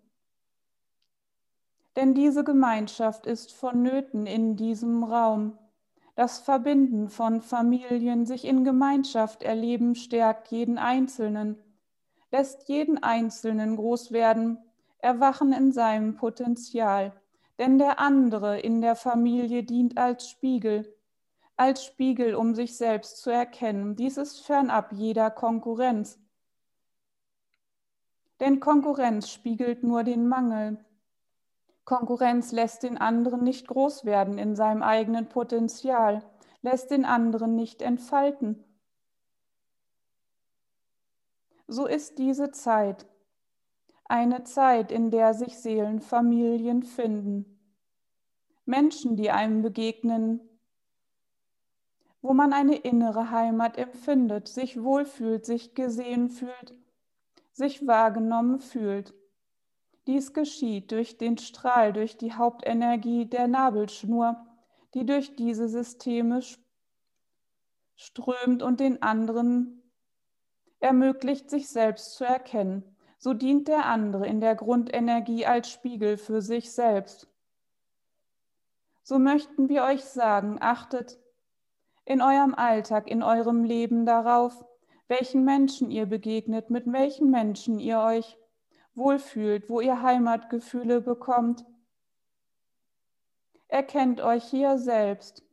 denn 1.97 2.15
diese 2.15 2.45
Gemeinschaft 2.45 3.27
ist 3.27 3.53
vonnöten 3.53 4.27
in 4.27 4.57
diesem 4.57 5.03
Raum. 5.03 5.59
Das 6.15 6.39
Verbinden 6.39 7.09
von 7.09 7.41
Familien, 7.41 8.27
sich 8.27 8.45
in 8.45 8.65
Gemeinschaft 8.65 9.43
erleben, 9.43 9.95
stärkt 9.95 10.49
jeden 10.49 10.79
Einzelnen, 10.79 11.57
lässt 12.31 12.69
jeden 12.69 13.03
Einzelnen 13.03 13.77
groß 13.77 14.13
werden, 14.13 14.59
erwachen 14.99 15.53
in 15.53 15.73
seinem 15.73 16.17
Potenzial. 16.17 17.13
Denn 17.59 17.79
der 17.79 17.99
andere 17.99 18.61
in 18.61 18.81
der 18.83 18.97
Familie 18.97 19.63
dient 19.63 19.97
als 19.97 20.29
Spiegel, 20.29 20.95
als 21.57 21.85
Spiegel, 21.85 22.35
um 22.35 22.55
sich 22.55 22.77
selbst 22.77 23.23
zu 23.23 23.31
erkennen. 23.31 23.97
Dies 23.97 24.19
ist 24.19 24.45
fernab 24.45 24.93
jeder 24.93 25.31
Konkurrenz. 25.31 26.19
Denn 28.41 28.61
Konkurrenz 28.61 29.31
spiegelt 29.31 29.83
nur 29.83 30.05
den 30.05 30.29
Mangel, 30.29 30.85
Konkurrenz 31.87 32.53
lässt 32.53 32.83
den 32.83 32.99
anderen 32.99 33.43
nicht 33.43 33.67
groß 33.69 34.05
werden 34.05 34.37
in 34.37 34.55
seinem 34.55 34.83
eigenen 34.83 35.31
Potenzial, 35.31 36.23
lässt 36.61 36.91
den 36.91 37.07
anderen 37.07 37.55
nicht 37.55 37.81
entfalten. 37.81 38.63
So 41.67 41.87
ist 41.87 42.19
diese 42.19 42.51
Zeit 42.51 43.07
eine 44.09 44.45
Zeit, 44.45 44.93
in 44.93 45.11
der 45.11 45.35
sich 45.35 45.59
Seelenfamilien 45.59 46.83
finden. 46.83 47.59
Menschen, 48.65 49.17
die 49.17 49.31
einem 49.31 49.63
begegnen, 49.63 50.41
wo 52.23 52.33
man 52.33 52.53
eine 52.53 52.77
innere 52.77 53.31
Heimat 53.31 53.79
empfindet, 53.79 54.49
sich 54.49 54.83
wohlfühlt, 54.83 55.45
sich 55.45 55.75
gesehen 55.75 56.31
fühlt, 56.31 56.75
sich 57.53 57.87
wahrgenommen 57.87 58.59
fühlt. 58.59 59.15
Dies 60.07 60.33
geschieht 60.33 60.93
durch 60.93 61.19
den 61.19 61.37
Strahl, 61.39 61.93
durch 61.93 62.17
die 62.17 62.33
Hauptenergie 62.33 63.27
der 63.27 63.49
Nabelschnur, 63.49 64.37
die 64.95 65.05
durch 65.05 65.35
diese 65.35 65.69
Systeme 65.69 66.41
strömt 67.97 68.63
und 68.63 68.79
den 68.79 69.03
anderen 69.03 69.83
ermöglicht, 70.79 71.51
sich 71.51 71.69
selbst 71.69 72.15
zu 72.15 72.25
erkennen. 72.25 72.97
So 73.19 73.35
dient 73.35 73.67
der 73.67 73.87
andere 73.87 74.27
in 74.27 74.41
der 74.41 74.55
Grundenergie 74.55 75.47
als 75.47 75.71
Spiegel 75.71 76.19
für 76.19 76.43
sich 76.43 76.73
selbst. 76.73 77.29
So 79.03 79.19
möchten 79.19 79.69
wir 79.69 79.85
euch 79.85 80.05
sagen, 80.05 80.59
achtet 80.61 81.19
in 82.05 82.21
eurem 82.23 82.55
Alltag, 82.55 83.09
in 83.09 83.23
eurem 83.23 83.65
Leben 83.65 84.07
darauf, 84.07 84.65
welchen 85.09 85.45
Menschen 85.45 85.91
ihr 85.91 86.07
begegnet, 86.07 86.71
mit 86.71 86.91
welchen 86.93 87.31
Menschen 87.31 87.79
ihr 87.79 88.01
euch 88.01 88.37
wohlfühlt, 88.97 89.69
wo 89.69 89.81
ihr 89.81 90.03
Heimatgefühle 90.03 91.01
bekommt. 91.01 91.65
Erkennt 93.69 94.21
euch 94.21 94.45
hier 94.45 94.79
selbst. 94.79 95.45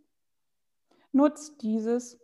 Nutzt 1.11 1.61
dieses 1.61 2.19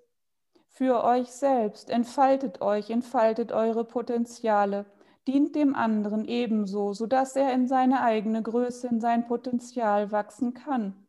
für 0.68 1.04
euch 1.04 1.28
selbst. 1.28 1.90
Entfaltet 1.90 2.62
euch, 2.62 2.90
entfaltet 2.90 3.52
eure 3.52 3.84
Potenziale. 3.84 4.86
Dient 5.28 5.56
dem 5.56 5.76
anderen 5.76 6.26
ebenso, 6.26 6.94
sodass 6.94 7.36
er 7.36 7.54
in 7.54 7.68
seine 7.68 8.02
eigene 8.02 8.42
Größe, 8.42 8.88
in 8.88 9.00
sein 9.00 9.28
Potenzial 9.28 10.12
wachsen 10.12 10.54
kann. 10.54 11.06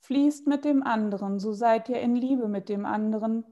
Fließt 0.00 0.46
mit 0.46 0.64
dem 0.64 0.84
anderen, 0.84 1.40
so 1.40 1.52
seid 1.52 1.88
ihr 1.88 2.00
in 2.00 2.14
Liebe 2.14 2.46
mit 2.46 2.68
dem 2.68 2.86
anderen 2.86 3.44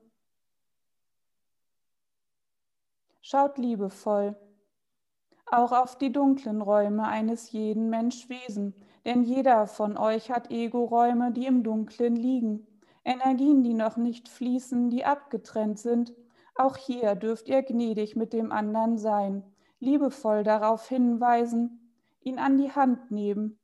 Schaut 3.27 3.57
liebevoll 3.57 4.37
auch 5.47 5.73
auf 5.73 5.97
die 5.97 6.13
dunklen 6.13 6.61
Räume 6.61 7.09
eines 7.09 7.53
jeden 7.53 7.89
Menschwesen, 7.89 8.75
denn 9.07 9.23
jeder 9.23 9.67
von 9.67 9.97
euch 9.97 10.31
hat 10.31 10.51
Ego-Räume, 10.51 11.33
die 11.33 11.47
im 11.47 11.63
Dunklen 11.63 12.17
liegen, 12.17 12.67
Energien, 13.03 13.63
die 13.63 13.73
noch 13.73 13.97
nicht 13.97 14.29
fließen, 14.29 14.91
die 14.91 15.07
abgetrennt 15.07 15.79
sind. 15.79 16.13
Auch 16.55 16.77
hier 16.77 17.15
dürft 17.15 17.49
ihr 17.49 17.63
gnädig 17.63 18.15
mit 18.15 18.35
dem 18.35 18.53
anderen 18.53 18.99
sein, 18.99 19.43
liebevoll 19.81 20.45
darauf 20.45 20.87
hinweisen, 20.87 21.95
ihn 22.21 22.39
an 22.39 22.59
die 22.59 22.73
Hand 22.73 23.11
nehmen, 23.11 23.59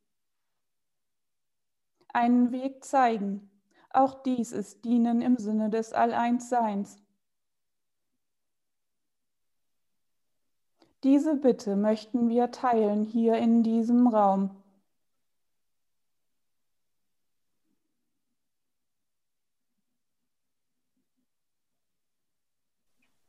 einen 2.11 2.51
Weg 2.51 2.83
zeigen. 2.83 3.51
Auch 3.91 4.23
dies 4.23 4.53
ist 4.53 4.85
Dienen 4.85 5.21
im 5.21 5.37
Sinne 5.37 5.69
des 5.69 5.93
All-Eins-Seins. 5.93 7.03
Diese 11.03 11.35
Bitte 11.35 11.75
möchten 11.75 12.29
wir 12.29 12.51
teilen 12.51 13.03
hier 13.03 13.35
in 13.37 13.63
diesem 13.63 14.05
Raum. 14.05 14.51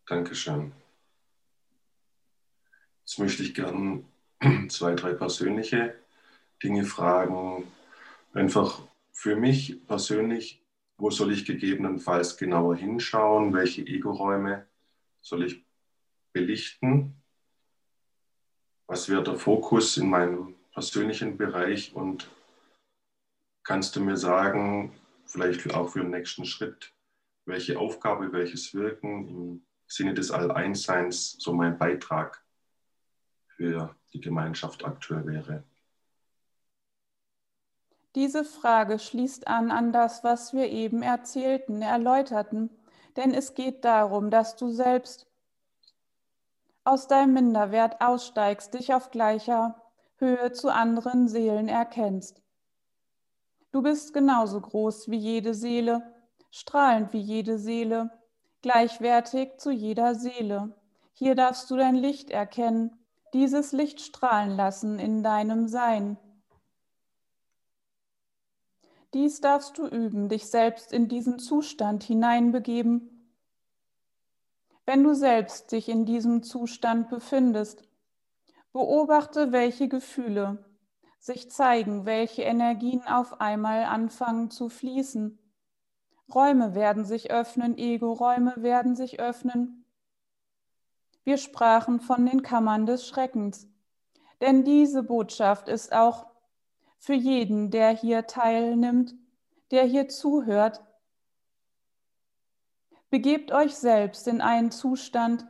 Dankeschön. 0.06 0.72
Jetzt 3.00 3.18
möchte 3.18 3.42
ich 3.42 3.54
gern 3.54 4.04
zwei, 4.68 4.94
drei 4.94 5.14
persönliche 5.14 5.94
Dinge 6.62 6.84
fragen. 6.84 7.66
Einfach 8.34 8.82
für 9.12 9.36
mich 9.36 9.86
persönlich, 9.86 10.62
wo 10.98 11.10
soll 11.10 11.32
ich 11.32 11.46
gegebenenfalls 11.46 12.36
genauer 12.36 12.76
hinschauen? 12.76 13.54
Welche 13.54 13.86
Ego-Räume 13.86 14.66
soll 15.22 15.46
ich 15.46 15.64
belichten? 16.34 17.21
Was 18.92 19.08
wäre 19.08 19.22
der 19.22 19.36
Fokus 19.36 19.96
in 19.96 20.10
meinem 20.10 20.54
persönlichen 20.74 21.38
Bereich 21.38 21.96
und 21.96 22.30
kannst 23.64 23.96
du 23.96 24.00
mir 24.00 24.18
sagen, 24.18 24.92
vielleicht 25.24 25.72
auch 25.72 25.88
für 25.88 26.00
den 26.00 26.10
nächsten 26.10 26.44
Schritt, 26.44 26.92
welche 27.46 27.78
Aufgabe, 27.78 28.30
welches 28.34 28.74
Wirken 28.74 29.28
im 29.28 29.66
Sinne 29.86 30.12
des 30.12 30.30
All-Eins-Seins 30.30 31.36
so 31.38 31.54
mein 31.54 31.78
Beitrag 31.78 32.44
für 33.56 33.96
die 34.12 34.20
Gemeinschaft 34.20 34.84
aktuell 34.84 35.26
wäre? 35.26 35.64
Diese 38.14 38.44
Frage 38.44 38.98
schließt 38.98 39.48
an 39.48 39.70
an 39.70 39.94
das, 39.94 40.22
was 40.22 40.52
wir 40.52 40.68
eben 40.68 41.00
erzählten, 41.00 41.80
erläuterten, 41.80 42.68
denn 43.16 43.32
es 43.32 43.54
geht 43.54 43.86
darum, 43.86 44.30
dass 44.30 44.56
du 44.56 44.68
selbst 44.68 45.31
aus 46.84 47.06
deinem 47.06 47.34
Minderwert 47.34 48.00
aussteigst, 48.00 48.74
dich 48.74 48.94
auf 48.94 49.10
gleicher 49.10 49.80
Höhe 50.16 50.52
zu 50.52 50.72
anderen 50.72 51.28
Seelen 51.28 51.68
erkennst. 51.68 52.42
Du 53.70 53.82
bist 53.82 54.12
genauso 54.12 54.60
groß 54.60 55.08
wie 55.08 55.16
jede 55.16 55.54
Seele, 55.54 56.14
strahlend 56.50 57.12
wie 57.12 57.20
jede 57.20 57.58
Seele, 57.58 58.10
gleichwertig 58.60 59.58
zu 59.58 59.70
jeder 59.70 60.14
Seele. 60.14 60.76
Hier 61.12 61.34
darfst 61.34 61.70
du 61.70 61.76
dein 61.76 61.94
Licht 61.94 62.30
erkennen, 62.30 62.96
dieses 63.32 63.72
Licht 63.72 64.00
strahlen 64.00 64.56
lassen 64.56 64.98
in 64.98 65.22
deinem 65.22 65.68
Sein. 65.68 66.18
Dies 69.14 69.40
darfst 69.40 69.76
du 69.76 69.86
üben, 69.86 70.28
dich 70.28 70.46
selbst 70.46 70.92
in 70.92 71.08
diesen 71.08 71.38
Zustand 71.38 72.02
hineinbegeben. 72.02 73.11
Wenn 74.84 75.04
du 75.04 75.14
selbst 75.14 75.72
dich 75.72 75.88
in 75.88 76.04
diesem 76.04 76.42
Zustand 76.42 77.08
befindest, 77.08 77.82
beobachte, 78.72 79.52
welche 79.52 79.88
Gefühle 79.88 80.64
sich 81.22 81.50
zeigen, 81.50 82.04
welche 82.04 82.42
Energien 82.42 83.06
auf 83.06 83.40
einmal 83.40 83.84
anfangen 83.84 84.50
zu 84.50 84.68
fließen. 84.68 85.38
Räume 86.34 86.74
werden 86.74 87.04
sich 87.04 87.30
öffnen, 87.30 87.78
Ego-Räume 87.78 88.54
werden 88.56 88.96
sich 88.96 89.20
öffnen. 89.20 89.84
Wir 91.22 91.36
sprachen 91.36 92.00
von 92.00 92.26
den 92.26 92.42
Kammern 92.42 92.86
des 92.86 93.06
Schreckens, 93.06 93.68
denn 94.40 94.64
diese 94.64 95.04
Botschaft 95.04 95.68
ist 95.68 95.92
auch 95.92 96.26
für 96.98 97.14
jeden, 97.14 97.70
der 97.70 97.90
hier 97.90 98.26
teilnimmt, 98.26 99.14
der 99.70 99.84
hier 99.84 100.08
zuhört. 100.08 100.82
Begebt 103.12 103.52
euch 103.52 103.74
selbst 103.74 104.26
in 104.26 104.40
einen 104.40 104.70
Zustand, 104.70 105.46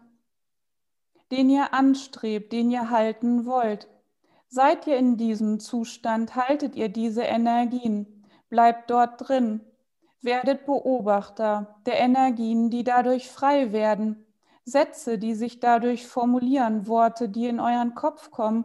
den 1.30 1.48
ihr 1.48 1.72
anstrebt, 1.72 2.52
den 2.52 2.72
ihr 2.72 2.90
halten 2.90 3.46
wollt. 3.46 3.86
Seid 4.48 4.88
ihr 4.88 4.96
in 4.96 5.16
diesem 5.16 5.60
Zustand, 5.60 6.34
haltet 6.34 6.74
ihr 6.74 6.88
diese 6.88 7.22
Energien, 7.22 8.26
bleibt 8.48 8.90
dort 8.90 9.28
drin, 9.28 9.60
werdet 10.22 10.66
Beobachter 10.66 11.76
der 11.86 12.00
Energien, 12.00 12.68
die 12.68 12.82
dadurch 12.82 13.30
frei 13.30 13.70
werden, 13.70 14.26
Sätze, 14.64 15.16
die 15.16 15.36
sich 15.36 15.60
dadurch 15.60 16.08
formulieren, 16.08 16.88
Worte, 16.88 17.28
die 17.28 17.46
in 17.46 17.60
euren 17.60 17.94
Kopf 17.94 18.32
kommen. 18.32 18.64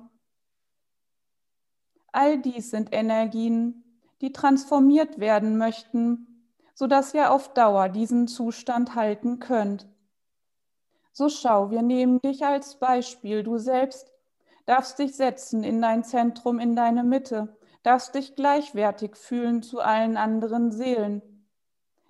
All 2.11 2.39
dies 2.39 2.71
sind 2.71 2.89
Energien, 2.91 3.83
die 4.21 4.31
transformiert 4.31 5.19
werden 5.19 5.59
möchten, 5.59 6.36
sodass 6.77 7.15
ihr 7.15 7.31
auf 7.31 7.55
Dauer 7.55 7.89
diesen 7.89 8.27
Zustand 8.27 8.93
halten 8.93 9.39
könnt. 9.39 9.87
So 11.11 11.27
schau, 11.27 11.71
wir 11.71 11.81
nehmen 11.81 12.21
dich 12.21 12.45
als 12.45 12.77
Beispiel. 12.77 13.41
Du 13.41 13.57
selbst 13.57 14.13
darfst 14.67 14.99
dich 14.99 15.15
setzen 15.15 15.63
in 15.63 15.81
dein 15.81 16.03
Zentrum, 16.03 16.59
in 16.59 16.75
deine 16.75 17.03
Mitte, 17.03 17.57
darfst 17.81 18.13
dich 18.13 18.35
gleichwertig 18.35 19.15
fühlen 19.15 19.63
zu 19.63 19.79
allen 19.79 20.17
anderen 20.17 20.71
Seelen. 20.71 21.23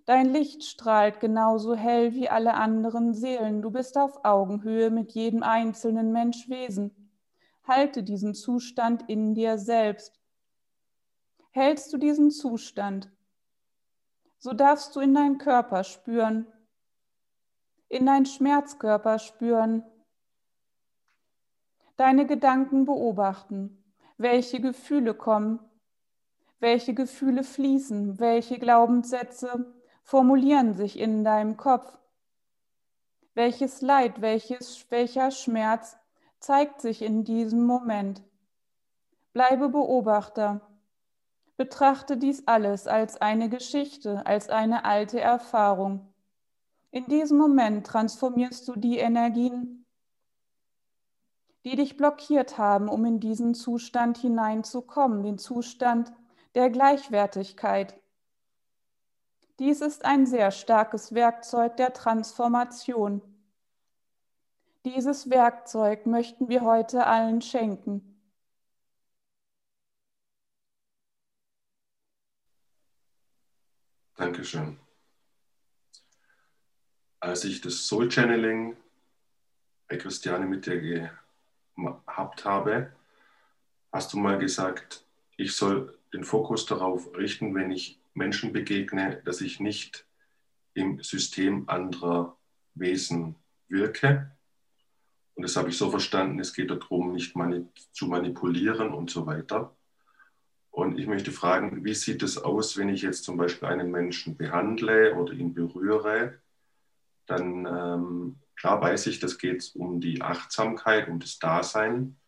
Dein 0.04 0.34
Licht 0.34 0.66
strahlt 0.66 1.22
genauso 1.22 1.74
hell 1.74 2.14
wie 2.14 2.28
alle 2.28 2.56
anderen 2.56 3.14
Seelen. 3.14 3.62
Du 3.62 3.72
bist 3.72 3.98
auf 3.98 4.26
Augenhöhe 4.26 4.90
mit 4.90 5.14
jedem 5.14 5.44
einzelnen 5.44 6.12
Menschwesen. 6.12 7.14
Halte 7.66 8.04
diesen 8.04 8.34
Zustand 8.34 9.08
in 9.08 9.34
dir 9.34 9.58
selbst. 9.58 10.20
Hältst 11.52 11.94
du 11.94 11.98
diesen 11.98 12.32
Zustand, 12.32 13.10
so 14.40 14.54
darfst 14.54 14.96
du 14.96 15.00
in 15.00 15.14
deinen 15.14 15.38
Körper 15.38 15.84
spüren, 15.84 16.48
in 17.90 18.06
deinen 18.06 18.26
Schmerzkörper 18.26 19.20
spüren, 19.20 19.84
deine 21.96 22.26
Gedanken 22.26 22.86
beobachten, 22.86 23.84
welche 24.18 24.62
Gefühle 24.62 25.14
kommen, 25.14 25.60
welche 26.60 26.94
Gefühle 26.94 27.44
fließen, 27.44 28.20
welche 28.20 28.60
Glaubenssätze 28.60 29.74
formulieren 30.04 30.74
sich 30.74 30.98
in 30.98 31.24
deinem 31.24 31.58
Kopf, 31.58 31.98
welches 33.34 33.82
Leid, 33.82 34.22
welches, 34.22 34.90
welcher 34.90 35.32
Schmerz 35.32 35.98
zeigt 36.40 36.82
sich 36.82 37.02
in 37.02 37.24
diesem 37.24 37.66
Moment. 37.66 38.24
Bleibe 39.34 39.70
Beobachter. 39.70 40.62
Betrachte 41.58 42.18
dies 42.18 42.48
alles 42.48 42.88
als 42.88 43.20
eine 43.20 43.50
Geschichte, 43.50 44.26
als 44.28 44.50
eine 44.50 44.86
alte 44.86 45.20
Erfahrung. 45.20 46.14
In 46.92 47.06
diesem 47.08 47.40
Moment 47.40 47.86
transformierst 47.86 48.68
du 48.68 48.76
die 48.76 49.00
Energien, 49.00 49.86
die 51.66 51.76
dich 51.76 51.98
blockiert 51.98 52.58
haben, 52.58 52.88
um 52.88 53.04
in 53.06 53.20
diesen 53.20 53.56
Zustand 53.56 54.20
hineinzukommen, 54.20 55.24
den 55.24 55.40
Zustand 55.40 56.14
der 56.54 56.70
Gleichwertigkeit. 56.70 58.00
Dies 59.60 59.82
ist 59.82 60.06
ein 60.06 60.28
sehr 60.28 60.52
starkes 60.52 61.16
Werkzeug 61.16 61.76
der 61.78 61.92
Transformation. 61.92 63.22
Dieses 64.86 65.32
Werkzeug 65.32 66.06
möchten 66.06 66.48
wir 66.50 66.62
heute 66.62 67.08
allen 67.08 67.42
schenken. 67.42 68.07
Dankeschön. 74.18 74.80
Als 77.20 77.44
ich 77.44 77.62
das 77.62 77.88
Soul 77.88 78.10
Channeling 78.10 78.76
bei 79.88 79.98
Christiane 79.98 80.48
mit 80.48 80.66
dir 80.66 81.12
gehabt 81.76 82.44
habe, 82.44 82.92
hast 83.92 84.12
du 84.14 84.18
mal 84.18 84.40
gesagt, 84.40 85.06
ich 85.38 85.56
soll 85.56 85.96
den 86.14 86.24
Fokus 86.24 86.66
darauf 86.66 87.16
richten, 87.16 87.54
wenn 87.54 87.70
ich 87.70 88.00
Menschen 88.16 88.52
begegne, 88.52 89.22
dass 89.24 89.42
ich 89.42 89.60
nicht 89.60 90.08
im 90.74 91.04
System 91.04 91.70
anderer 91.70 92.36
Wesen 92.74 93.36
wirke, 93.68 94.32
und 95.36 95.44
das 95.44 95.56
habe 95.56 95.70
ich 95.70 95.78
so 95.78 95.92
verstanden, 95.92 96.40
es 96.40 96.56
geht 96.56 96.72
darum, 96.72 97.14
nicht 97.14 97.36
mani 97.36 97.68
zu 97.92 98.08
manipulieren 98.08 98.92
und 98.92 99.12
so 99.12 99.28
weiter. 99.28 99.77
Und 100.78 101.00
ich 101.00 101.08
möchte 101.08 101.32
fragen, 101.32 101.84
wie 101.84 101.96
sieht 101.96 102.22
es 102.22 102.38
aus, 102.38 102.78
wenn 102.78 102.90
ich 102.90 103.02
jetzt 103.02 103.24
zum 103.24 103.36
Beispiel 103.36 103.68
einen 103.68 103.90
Menschen 103.90 104.38
behandle 104.38 105.16
oder 105.16 105.34
ihn 105.34 105.56
berühre? 105.56 106.38
Dann, 107.26 107.66
ähm, 107.66 108.36
klar 108.56 108.80
weiß 108.80 109.08
ich, 109.08 109.20
das 109.20 109.40
geht 109.40 109.72
um 109.74 110.00
die 110.00 110.22
Achtsamkeit, 110.22 111.08
um 111.08 111.20
das 111.20 111.40
Dasein. 111.40 112.20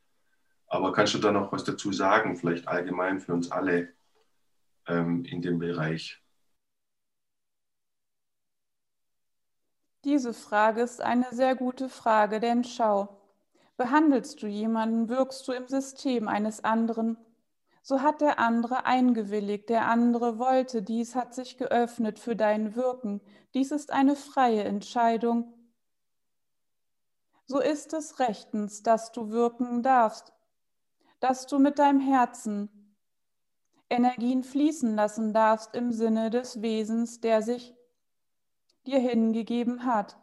Aber 0.65 0.93
kannst 0.93 1.13
du 1.13 1.19
da 1.19 1.31
noch 1.31 1.51
was 1.51 1.63
dazu 1.63 1.93
sagen, 1.93 2.37
vielleicht 2.37 2.67
allgemein 2.67 3.19
für 3.19 3.33
uns 3.33 3.51
alle 3.51 3.93
ähm, 4.87 5.25
in 5.25 5.43
dem 5.43 5.59
Bereich? 5.59 6.19
Diese 10.03 10.33
Frage 10.33 10.81
ist 10.81 11.01
eine 11.01 11.27
sehr 11.29 11.55
gute 11.55 11.87
Frage, 11.87 12.39
denn 12.39 12.63
schau, 12.63 13.21
behandelst 13.77 14.41
du 14.41 14.47
jemanden, 14.47 15.07
wirkst 15.07 15.47
du 15.47 15.51
im 15.51 15.67
System 15.67 16.27
eines 16.27 16.63
anderen, 16.63 17.15
so 17.81 18.01
hat 18.01 18.21
der 18.21 18.39
andere 18.39 18.85
eingewilligt, 18.85 19.69
der 19.69 19.87
andere 19.87 20.37
wollte, 20.37 20.81
dies 20.81 21.15
hat 21.15 21.33
sich 21.33 21.57
geöffnet 21.57 22.19
für 22.19 22.35
dein 22.35 22.75
Wirken, 22.75 23.21
dies 23.53 23.71
ist 23.71 23.91
eine 23.91 24.15
freie 24.15 24.63
Entscheidung. 24.63 25.53
So 27.45 27.59
ist 27.59 27.93
es 27.93 28.19
rechtens, 28.19 28.83
dass 28.83 29.11
du 29.11 29.31
wirken 29.31 29.81
darfst, 29.81 30.33
dass 31.19 31.47
du 31.47 31.57
mit 31.57 31.79
deinem 31.79 31.99
Herzen 31.99 32.69
Energien 33.89 34.43
fließen 34.43 34.95
lassen 34.95 35.33
darfst 35.33 35.75
im 35.75 35.91
Sinne 35.91 36.29
des 36.29 36.61
Wesens, 36.61 37.21
der 37.21 37.41
sich 37.41 37.75
dir 38.85 38.99
hingegeben 38.99 39.85
hat. 39.85 40.17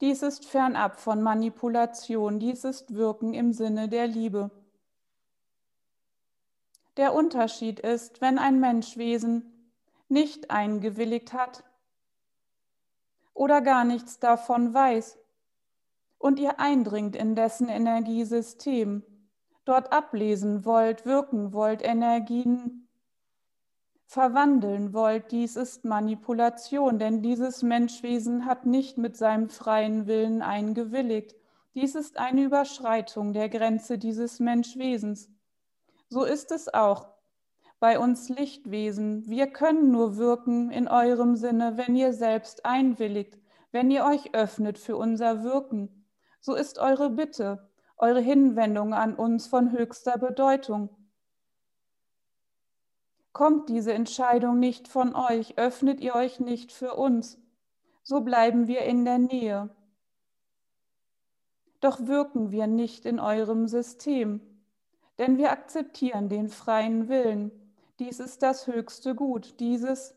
Dies 0.00 0.22
ist 0.22 0.44
fernab 0.44 1.00
von 1.00 1.22
Manipulation, 1.22 2.38
dies 2.38 2.62
ist 2.62 2.94
Wirken 2.94 3.34
im 3.34 3.52
Sinne 3.52 3.88
der 3.88 4.06
Liebe. 4.06 4.50
Der 6.98 7.14
Unterschied 7.14 7.78
ist, 7.78 8.20
wenn 8.20 8.38
ein 8.38 8.58
Menschwesen 8.58 9.72
nicht 10.08 10.50
eingewilligt 10.50 11.32
hat 11.32 11.62
oder 13.34 13.60
gar 13.60 13.84
nichts 13.84 14.18
davon 14.18 14.74
weiß 14.74 15.16
und 16.18 16.40
ihr 16.40 16.58
eindringt 16.58 17.14
in 17.14 17.36
dessen 17.36 17.68
Energiesystem, 17.68 19.04
dort 19.64 19.92
ablesen 19.92 20.64
wollt, 20.64 21.06
wirken 21.06 21.52
wollt, 21.52 21.84
Energien 21.84 22.88
verwandeln 24.06 24.92
wollt, 24.92 25.30
dies 25.30 25.54
ist 25.54 25.84
Manipulation, 25.84 26.98
denn 26.98 27.22
dieses 27.22 27.62
Menschwesen 27.62 28.44
hat 28.44 28.66
nicht 28.66 28.98
mit 28.98 29.16
seinem 29.16 29.50
freien 29.50 30.08
Willen 30.08 30.42
eingewilligt. 30.42 31.36
Dies 31.74 31.94
ist 31.94 32.18
eine 32.18 32.42
Überschreitung 32.42 33.34
der 33.34 33.48
Grenze 33.48 33.98
dieses 33.98 34.40
Menschwesens. 34.40 35.30
So 36.08 36.24
ist 36.24 36.52
es 36.52 36.72
auch 36.72 37.08
bei 37.80 37.98
uns 37.98 38.28
Lichtwesen. 38.28 39.28
Wir 39.28 39.46
können 39.46 39.90
nur 39.90 40.16
wirken 40.16 40.70
in 40.70 40.88
eurem 40.88 41.36
Sinne, 41.36 41.76
wenn 41.76 41.94
ihr 41.96 42.12
selbst 42.12 42.64
einwilligt, 42.64 43.38
wenn 43.70 43.90
ihr 43.90 44.04
euch 44.04 44.34
öffnet 44.34 44.78
für 44.78 44.96
unser 44.96 45.44
Wirken. 45.44 46.06
So 46.40 46.54
ist 46.54 46.78
eure 46.78 47.10
Bitte, 47.10 47.68
eure 47.96 48.20
Hinwendung 48.20 48.94
an 48.94 49.14
uns 49.14 49.46
von 49.46 49.72
höchster 49.72 50.18
Bedeutung. 50.18 50.88
Kommt 53.32 53.68
diese 53.68 53.92
Entscheidung 53.92 54.58
nicht 54.58 54.88
von 54.88 55.14
euch, 55.14 55.58
öffnet 55.58 56.00
ihr 56.00 56.14
euch 56.14 56.40
nicht 56.40 56.72
für 56.72 56.94
uns, 56.94 57.38
so 58.02 58.22
bleiben 58.22 58.66
wir 58.66 58.82
in 58.82 59.04
der 59.04 59.18
Nähe. 59.18 59.70
Doch 61.80 62.06
wirken 62.06 62.50
wir 62.50 62.66
nicht 62.66 63.06
in 63.06 63.20
eurem 63.20 63.68
System, 63.68 64.40
denn 65.18 65.36
wir 65.36 65.50
akzeptieren 65.50 66.28
den 66.28 66.48
freien 66.48 67.08
Willen, 67.08 67.50
Dies 67.98 68.20
ist 68.20 68.42
das 68.42 68.68
höchste 68.68 69.14
Gut. 69.14 69.58
Dieses 69.58 70.14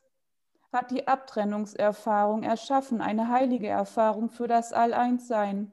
hat 0.72 0.92
die 0.92 1.08
Abtrennungserfahrung 1.08 2.44
erschaffen, 2.44 3.02
eine 3.02 3.30
heilige 3.30 3.68
Erfahrung 3.68 4.30
für 4.30 4.48
das 4.48 4.72
All-Eins-Sein. 4.72 5.72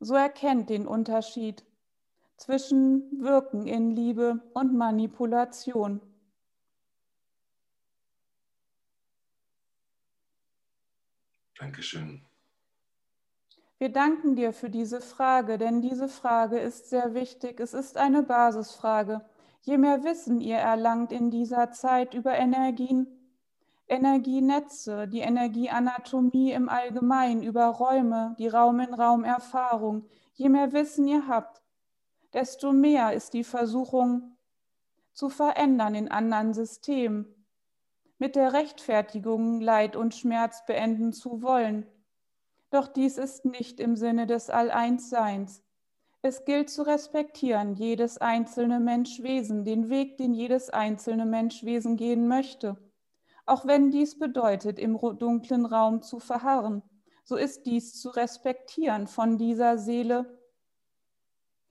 So 0.00 0.14
erkennt 0.14 0.70
den 0.70 0.86
Unterschied 0.86 1.64
zwischen 2.38 3.22
Wirken 3.22 3.66
in 3.66 3.90
Liebe 3.90 4.40
und 4.54 4.74
Manipulation. 4.74 6.00
Dankeschön. 11.58 12.24
Wir 13.80 13.88
danken 13.88 14.36
dir 14.36 14.52
für 14.52 14.68
diese 14.68 15.00
Frage, 15.00 15.56
denn 15.56 15.80
diese 15.80 16.06
Frage 16.06 16.58
ist 16.58 16.90
sehr 16.90 17.14
wichtig. 17.14 17.60
Es 17.60 17.72
ist 17.72 17.96
eine 17.96 18.22
Basisfrage. 18.22 19.22
Je 19.62 19.78
mehr 19.78 20.04
Wissen 20.04 20.42
ihr 20.42 20.58
erlangt 20.58 21.12
in 21.12 21.30
dieser 21.30 21.70
Zeit 21.70 22.12
über 22.12 22.36
Energien, 22.36 23.06
Energienetze, 23.88 25.08
die 25.08 25.20
Energieanatomie 25.20 26.52
im 26.52 26.68
Allgemeinen, 26.68 27.42
über 27.42 27.68
Räume, 27.68 28.36
die 28.38 28.48
Raum-in-Raum-Erfahrung, 28.48 30.04
je 30.34 30.50
mehr 30.50 30.74
Wissen 30.74 31.08
ihr 31.08 31.26
habt, 31.26 31.62
desto 32.34 32.74
mehr 32.74 33.14
ist 33.14 33.32
die 33.32 33.44
Versuchung 33.44 34.36
zu 35.14 35.30
verändern 35.30 35.94
in 35.94 36.10
anderen 36.10 36.52
Systemen, 36.52 37.34
mit 38.18 38.36
der 38.36 38.52
Rechtfertigung 38.52 39.58
Leid 39.58 39.96
und 39.96 40.14
Schmerz 40.14 40.66
beenden 40.66 41.14
zu 41.14 41.40
wollen. 41.40 41.86
Doch 42.70 42.88
dies 42.88 43.18
ist 43.18 43.44
nicht 43.44 43.80
im 43.80 43.96
Sinne 43.96 44.26
des 44.26 44.48
All-Eins-Seins. 44.48 45.62
Es 46.22 46.44
gilt 46.44 46.70
zu 46.70 46.82
respektieren, 46.82 47.74
jedes 47.74 48.18
einzelne 48.18 48.78
Menschwesen, 48.78 49.64
den 49.64 49.88
Weg, 49.88 50.18
den 50.18 50.34
jedes 50.34 50.70
einzelne 50.70 51.24
Menschwesen 51.24 51.96
gehen 51.96 52.28
möchte. 52.28 52.76
Auch 53.46 53.66
wenn 53.66 53.90
dies 53.90 54.18
bedeutet, 54.18 54.78
im 54.78 54.98
dunklen 55.18 55.66
Raum 55.66 56.02
zu 56.02 56.20
verharren, 56.20 56.82
so 57.24 57.36
ist 57.36 57.66
dies 57.66 57.98
zu 58.00 58.10
respektieren 58.10 59.06
von 59.06 59.38
dieser 59.38 59.78
Seele, 59.78 60.38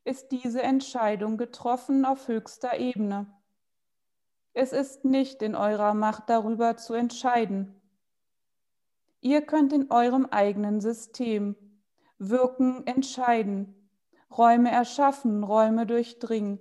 ist 0.03 0.31
diese 0.31 0.63
Entscheidung 0.63 1.37
getroffen 1.37 2.03
auf 2.03 2.27
höchster 2.27 2.77
Ebene. 2.79 3.27
Es 4.53 4.73
ist 4.73 5.05
nicht 5.05 5.41
in 5.43 5.55
eurer 5.55 5.93
Macht 5.93 6.29
darüber 6.29 6.75
zu 6.75 6.95
entscheiden. 6.95 7.78
Ihr 9.21 9.41
könnt 9.41 9.73
in 9.73 9.91
eurem 9.91 10.25
eigenen 10.27 10.79
System 10.79 11.55
wirken, 12.17 12.85
entscheiden, 12.87 13.89
Räume 14.31 14.71
erschaffen, 14.71 15.43
Räume 15.43 15.85
durchdringen. 15.85 16.59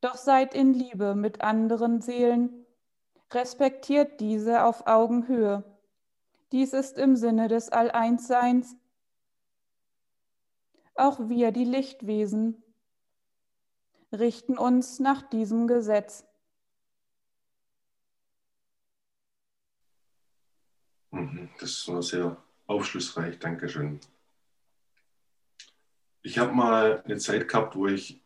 Doch 0.00 0.16
seid 0.16 0.54
in 0.54 0.74
Liebe 0.74 1.14
mit 1.14 1.40
anderen 1.42 2.00
Seelen, 2.00 2.66
respektiert 3.30 4.20
diese 4.20 4.64
auf 4.64 4.86
Augenhöhe. 4.86 5.64
Dies 6.50 6.72
ist 6.72 6.98
im 6.98 7.16
Sinne 7.16 7.48
des 7.48 7.70
All-Eins-Seins. 7.70 8.76
Auch 10.94 11.28
wir, 11.28 11.52
die 11.52 11.64
Lichtwesen, 11.64 12.62
richten 14.12 14.58
uns 14.58 14.98
nach 14.98 15.22
diesem 15.22 15.66
Gesetz. 15.66 16.26
Mhm, 21.12 21.48
das 21.62 21.86
war 21.88 22.02
sehr 22.02 22.36
aufschlussreich, 22.66 23.38
Dankeschön. 23.38 24.00
Ich 26.22 26.38
habe 26.38 26.52
mal 26.52 27.02
eine 27.04 27.18
Zeit 27.18 27.48
gehabt, 27.48 27.76
wo 27.76 27.86
ich 27.86 28.20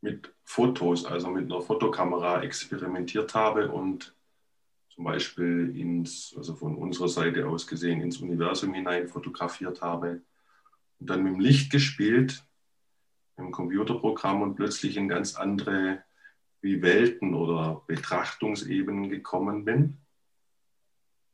mit 0.00 0.34
Fotos, 0.44 1.04
also 1.04 1.28
mit 1.28 1.50
einer 1.50 1.60
Fotokamera 1.60 2.42
experimentiert 2.42 3.34
habe 3.34 3.70
und 3.70 4.14
zum 4.88 5.04
Beispiel 5.04 5.76
ins, 5.76 6.34
also 6.36 6.54
von 6.54 6.76
unserer 6.76 7.08
Seite 7.08 7.46
aus 7.46 7.66
gesehen, 7.66 8.00
ins 8.00 8.18
Universum 8.18 8.72
hinein 8.72 9.08
fotografiert 9.08 9.82
habe 9.82 10.22
und 10.98 11.10
dann 11.10 11.22
mit 11.22 11.34
dem 11.34 11.40
Licht 11.40 11.70
gespielt, 11.70 12.42
im 13.36 13.50
Computerprogramm 13.50 14.40
und 14.40 14.54
plötzlich 14.54 14.96
in 14.96 15.08
ganz 15.08 15.34
andere 15.36 16.02
wie 16.62 16.80
Welten 16.80 17.34
oder 17.34 17.82
Betrachtungsebenen 17.86 19.10
gekommen 19.10 19.64
bin. 19.66 19.98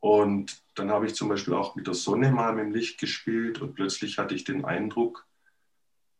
Und 0.03 0.61
dann 0.75 0.91
habe 0.91 1.05
ich 1.05 1.15
zum 1.15 1.29
Beispiel 1.29 1.53
auch 1.53 1.77
mit 1.77 1.87
der 1.87 1.93
Sonne 1.93 2.29
mal 2.29 2.53
mit 2.53 2.65
dem 2.65 2.73
Licht 2.73 2.99
gespielt 2.99 3.61
und 3.61 3.73
plötzlich 3.73 4.17
hatte 4.17 4.35
ich 4.35 4.43
den 4.43 4.65
Eindruck, 4.65 5.25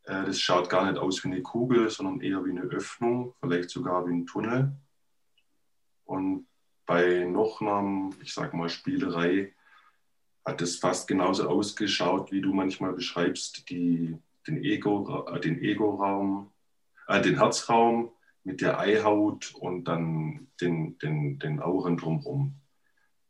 äh, 0.03 0.23
das 0.23 0.39
schaut 0.39 0.69
gar 0.69 0.89
nicht 0.89 0.97
aus 0.97 1.21
wie 1.21 1.27
eine 1.27 1.41
Kugel, 1.41 1.89
sondern 1.89 2.21
eher 2.21 2.45
wie 2.45 2.51
eine 2.51 2.61
Öffnung, 2.61 3.35
vielleicht 3.41 3.69
sogar 3.69 4.07
wie 4.07 4.13
ein 4.13 4.25
Tunnel. 4.25 4.71
Und 6.05 6.47
bei 6.85 7.25
noch 7.25 7.59
einer, 7.59 8.09
ich 8.21 8.33
sage 8.33 8.55
mal, 8.55 8.69
Spielerei 8.69 9.53
hat 10.45 10.61
es 10.61 10.77
fast 10.77 11.05
genauso 11.09 11.49
ausgeschaut, 11.49 12.31
wie 12.31 12.39
du 12.39 12.53
manchmal 12.53 12.93
beschreibst, 12.93 13.69
die, 13.69 14.17
den 14.47 14.63
Ego-Raum, 14.63 15.35
äh, 15.35 15.41
den, 15.41 15.61
Ego 15.61 16.49
äh, 17.09 17.21
den 17.21 17.37
Herzraum 17.37 18.13
mit 18.45 18.61
der 18.61 18.79
Eihaut 18.79 19.53
und 19.55 19.89
dann 19.89 20.47
den, 20.61 20.97
den, 20.99 21.37
den 21.39 21.59
Auren 21.59 21.97
drumherum. 21.97 22.61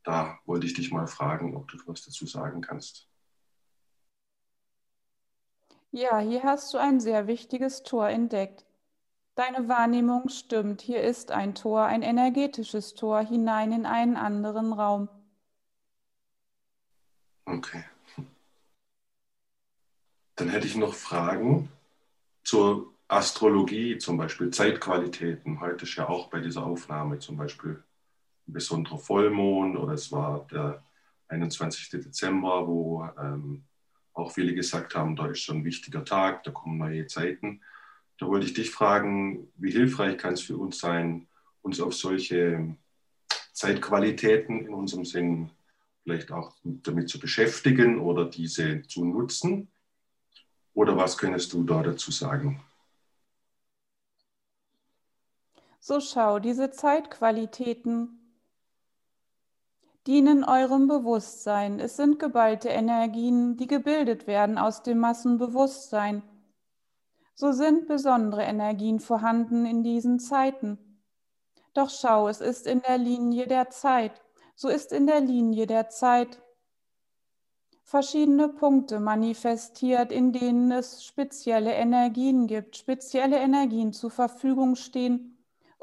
Da 0.03 0.37
wollte 0.45 0.65
ich 0.65 0.73
dich 0.73 0.91
mal 0.91 1.07
fragen, 1.07 1.55
ob 1.55 1.67
du 1.69 1.77
was 1.85 2.03
dazu 2.03 2.25
sagen 2.25 2.61
kannst. 2.61 3.07
Ja, 5.91 6.19
hier 6.19 6.43
hast 6.43 6.73
du 6.73 6.77
ein 6.77 6.99
sehr 6.99 7.27
wichtiges 7.27 7.83
Tor 7.83 8.09
entdeckt. 8.09 8.65
Deine 9.35 9.67
Wahrnehmung 9.69 10.29
stimmt. 10.29 10.81
Hier 10.81 11.01
ist 11.01 11.31
ein 11.31 11.55
Tor, 11.55 11.85
ein 11.85 12.01
energetisches 12.01 12.93
Tor 12.93 13.21
hinein 13.21 13.71
in 13.71 13.85
einen 13.85 14.17
anderen 14.17 14.73
Raum. 14.73 15.07
Okay. 17.45 17.83
Dann 20.35 20.49
hätte 20.49 20.67
ich 20.67 20.75
noch 20.75 20.93
Fragen 20.93 21.69
zur 22.43 22.93
Astrologie, 23.07 23.97
zum 23.97 24.17
Beispiel 24.17 24.49
Zeitqualitäten. 24.49 25.59
Heute 25.59 25.83
ist 25.83 25.95
ja 25.95 26.09
auch 26.09 26.29
bei 26.29 26.39
dieser 26.39 26.65
Aufnahme 26.65 27.19
zum 27.19 27.37
Beispiel 27.37 27.83
ein 28.47 28.53
besonderer 28.53 28.97
Vollmond 28.97 29.77
oder 29.77 29.93
es 29.93 30.11
war 30.11 30.47
der 30.51 30.83
21. 31.27 31.89
Dezember, 32.01 32.67
wo 32.67 33.07
ähm, 33.19 33.63
auch 34.13 34.31
viele 34.31 34.53
gesagt 34.53 34.95
haben, 34.95 35.15
da 35.15 35.27
ist 35.27 35.39
schon 35.39 35.57
ein 35.57 35.65
wichtiger 35.65 36.05
Tag, 36.05 36.43
da 36.43 36.51
kommen 36.51 36.77
neue 36.77 37.07
Zeiten. 37.07 37.61
Da 38.19 38.27
wollte 38.27 38.45
ich 38.45 38.53
dich 38.53 38.69
fragen, 38.69 39.47
wie 39.55 39.71
hilfreich 39.71 40.17
kann 40.17 40.33
es 40.33 40.41
für 40.41 40.57
uns 40.57 40.79
sein, 40.79 41.27
uns 41.61 41.81
auf 41.81 41.93
solche 41.93 42.75
Zeitqualitäten 43.53 44.65
in 44.65 44.73
unserem 44.73 45.05
Sinn 45.05 45.49
vielleicht 46.03 46.31
auch 46.31 46.53
damit 46.63 47.09
zu 47.09 47.19
beschäftigen 47.19 47.99
oder 47.99 48.25
diese 48.25 48.83
zu 48.83 49.05
nutzen? 49.05 49.69
Oder 50.73 50.97
was 50.97 51.17
könntest 51.17 51.53
du 51.53 51.63
da 51.63 51.81
dazu 51.81 52.11
sagen? 52.11 52.61
So 55.79 55.99
schau, 55.99 56.39
diese 56.39 56.71
Zeitqualitäten 56.71 58.22
dienen 60.07 60.43
eurem 60.43 60.87
Bewusstsein. 60.87 61.79
Es 61.79 61.95
sind 61.95 62.19
geballte 62.19 62.69
Energien, 62.69 63.57
die 63.57 63.67
gebildet 63.67 64.27
werden 64.27 64.57
aus 64.57 64.83
dem 64.83 64.99
Massenbewusstsein. 64.99 66.23
So 67.35 67.51
sind 67.51 67.87
besondere 67.87 68.43
Energien 68.43 68.99
vorhanden 68.99 69.65
in 69.65 69.83
diesen 69.83 70.19
Zeiten. 70.19 70.77
Doch 71.73 71.89
schau, 71.89 72.27
es 72.27 72.41
ist 72.41 72.67
in 72.67 72.81
der 72.81 72.97
Linie 72.97 73.47
der 73.47 73.69
Zeit. 73.69 74.21
So 74.55 74.69
ist 74.69 74.91
in 74.91 75.07
der 75.07 75.21
Linie 75.21 75.65
der 75.65 75.89
Zeit 75.89 76.41
verschiedene 77.83 78.49
Punkte 78.49 78.99
manifestiert, 78.99 80.11
in 80.11 80.31
denen 80.31 80.71
es 80.71 81.03
spezielle 81.03 81.73
Energien 81.73 82.47
gibt, 82.47 82.77
spezielle 82.77 83.37
Energien 83.37 83.93
zur 83.93 84.11
Verfügung 84.11 84.75
stehen, 84.75 85.32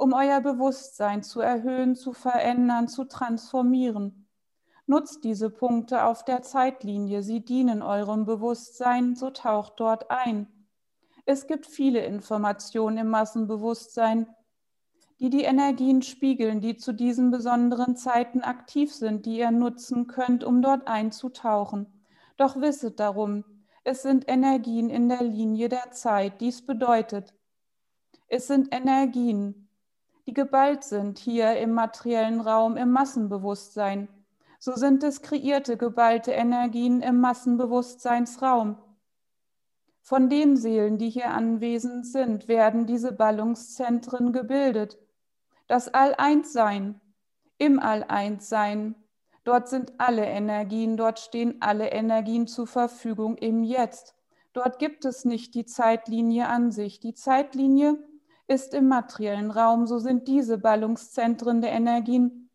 um 0.00 0.14
euer 0.14 0.40
Bewusstsein 0.40 1.22
zu 1.22 1.40
erhöhen, 1.40 1.94
zu 1.94 2.14
verändern, 2.14 2.88
zu 2.88 3.04
transformieren. 3.04 4.26
Nutzt 4.86 5.24
diese 5.24 5.50
Punkte 5.50 6.04
auf 6.04 6.24
der 6.24 6.40
Zeitlinie, 6.40 7.22
sie 7.22 7.44
dienen 7.44 7.82
eurem 7.82 8.24
Bewusstsein, 8.24 9.14
so 9.14 9.28
taucht 9.28 9.74
dort 9.76 10.10
ein. 10.10 10.46
Es 11.26 11.46
gibt 11.46 11.66
viele 11.66 12.00
Informationen 12.00 12.96
im 12.96 13.08
Massenbewusstsein, 13.10 14.26
die 15.18 15.28
die 15.28 15.42
Energien 15.42 16.00
spiegeln, 16.00 16.62
die 16.62 16.78
zu 16.78 16.94
diesen 16.94 17.30
besonderen 17.30 17.94
Zeiten 17.94 18.40
aktiv 18.40 18.94
sind, 18.94 19.26
die 19.26 19.36
ihr 19.38 19.50
nutzen 19.50 20.06
könnt, 20.06 20.44
um 20.44 20.62
dort 20.62 20.88
einzutauchen. 20.88 22.02
Doch 22.38 22.58
wisset 22.58 23.00
darum, 23.00 23.44
es 23.84 24.00
sind 24.00 24.26
Energien 24.28 24.88
in 24.88 25.10
der 25.10 25.22
Linie 25.22 25.68
der 25.68 25.90
Zeit. 25.90 26.40
Dies 26.40 26.64
bedeutet, 26.64 27.34
es 28.28 28.46
sind 28.46 28.74
Energien, 28.74 29.66
die 30.30 30.34
geballt 30.34 30.84
sind 30.84 31.18
hier 31.18 31.56
im 31.56 31.72
materiellen 31.72 32.40
Raum, 32.40 32.76
im 32.76 32.92
Massenbewusstsein. 32.92 34.06
So 34.60 34.76
sind 34.76 35.02
es 35.02 35.22
kreierte, 35.22 35.76
geballte 35.76 36.30
Energien 36.30 37.00
im 37.00 37.20
Massenbewusstseinsraum. 37.20 38.78
Von 40.02 40.28
den 40.28 40.56
Seelen, 40.56 40.98
die 40.98 41.10
hier 41.10 41.32
anwesend 41.32 42.06
sind, 42.06 42.46
werden 42.46 42.86
diese 42.86 43.10
Ballungszentren 43.10 44.32
gebildet. 44.32 44.98
Das 45.66 45.88
All-Eins-Sein, 45.88 47.00
im 47.58 47.80
All-Eins-Sein, 47.80 48.94
dort 49.42 49.68
sind 49.68 49.94
alle 49.98 50.26
Energien, 50.26 50.96
dort 50.96 51.18
stehen 51.18 51.56
alle 51.58 51.88
Energien 51.88 52.46
zur 52.46 52.68
Verfügung 52.68 53.36
im 53.36 53.64
Jetzt. 53.64 54.14
Dort 54.52 54.78
gibt 54.78 55.04
es 55.04 55.24
nicht 55.24 55.56
die 55.56 55.64
Zeitlinie 55.64 56.46
an 56.46 56.70
sich. 56.70 57.00
Die 57.00 57.14
Zeitlinie 57.14 57.98
ist 58.50 58.74
im 58.74 58.88
materiellen 58.88 59.52
Raum, 59.52 59.86
so 59.86 60.00
sind 60.00 60.26
diese 60.26 60.58
Ballungszentren 60.58 61.60
der 61.60 61.70
Energien 61.70 62.50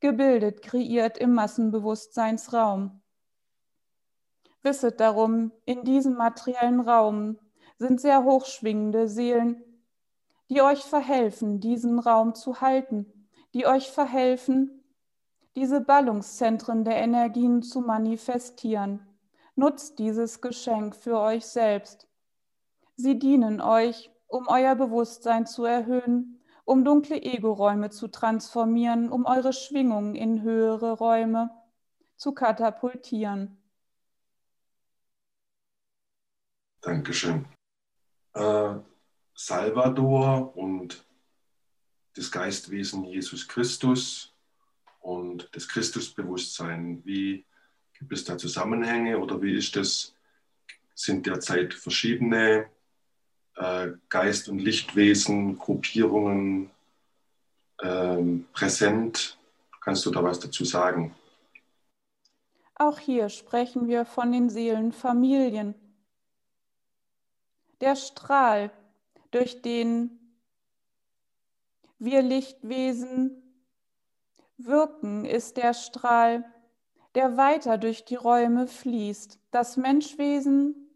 gebildet, 0.00 0.60
kreiert 0.60 1.18
im 1.18 1.34
Massenbewusstseinsraum. 1.34 3.00
Wisset 4.62 4.98
darum, 4.98 5.52
in 5.64 5.84
diesem 5.84 6.14
materiellen 6.14 6.80
Raum 6.80 7.38
sind 7.78 8.00
sehr 8.00 8.24
hochschwingende 8.24 9.08
Seelen, 9.08 9.62
die 10.50 10.62
euch 10.62 10.82
verhelfen, 10.82 11.60
diesen 11.60 12.00
Raum 12.00 12.34
zu 12.34 12.60
halten, 12.60 13.28
die 13.54 13.68
euch 13.68 13.92
verhelfen, 13.92 14.82
diese 15.54 15.80
Ballungszentren 15.80 16.82
der 16.84 16.96
Energien 16.96 17.62
zu 17.62 17.82
manifestieren. 17.82 19.06
Nutzt 19.54 20.00
dieses 20.00 20.40
Geschenk 20.40 20.96
für 20.96 21.20
euch 21.20 21.46
selbst. 21.46 22.08
Sie 22.96 23.16
dienen 23.16 23.60
euch, 23.60 24.10
um 24.28 24.46
euer 24.46 24.76
Bewusstsein 24.76 25.46
zu 25.46 25.64
erhöhen, 25.64 26.40
um 26.64 26.84
dunkle 26.84 27.20
Ego-Räume 27.20 27.90
zu 27.90 28.08
transformieren, 28.08 29.10
um 29.10 29.24
eure 29.24 29.52
Schwingungen 29.52 30.14
in 30.14 30.42
höhere 30.42 30.92
Räume 30.92 31.50
zu 32.16 32.32
katapultieren. 32.32 33.56
Dankeschön. 36.80 37.46
Äh, 38.34 38.74
Salvador 39.34 40.56
und 40.56 41.04
das 42.14 42.30
Geistwesen 42.30 43.04
Jesus 43.04 43.48
Christus 43.48 44.34
und 45.00 45.48
das 45.52 45.68
Christusbewusstsein, 45.68 47.04
wie 47.04 47.46
gibt 47.98 48.12
es 48.12 48.24
da 48.24 48.36
Zusammenhänge 48.36 49.18
oder 49.18 49.40
wie 49.40 49.56
ist 49.56 49.74
das? 49.76 50.14
Sind 50.94 51.26
derzeit 51.26 51.74
verschiedene 51.74 52.68
äh, 53.58 53.88
Geist- 54.08 54.48
und 54.48 54.58
Lichtwesen, 54.58 55.58
Gruppierungen 55.58 56.70
äh, 57.78 58.22
präsent? 58.52 59.38
Kannst 59.80 60.04
du 60.06 60.10
da 60.10 60.22
was 60.22 60.40
dazu 60.40 60.64
sagen? 60.64 61.14
Auch 62.74 62.98
hier 62.98 63.28
sprechen 63.28 63.88
wir 63.88 64.04
von 64.04 64.32
den 64.32 64.50
Seelenfamilien 64.50 65.74
der 67.80 67.96
Strahl, 67.96 68.70
durch 69.30 69.62
den 69.62 70.18
wir 71.98 72.22
Lichtwesen 72.22 73.42
wirken, 74.56 75.24
ist 75.24 75.56
der 75.56 75.74
Strahl, 75.74 76.44
der 77.14 77.36
weiter 77.36 77.78
durch 77.78 78.04
die 78.04 78.16
Räume 78.16 78.66
fließt. 78.66 79.38
Das 79.50 79.76
Menschwesen 79.76 80.87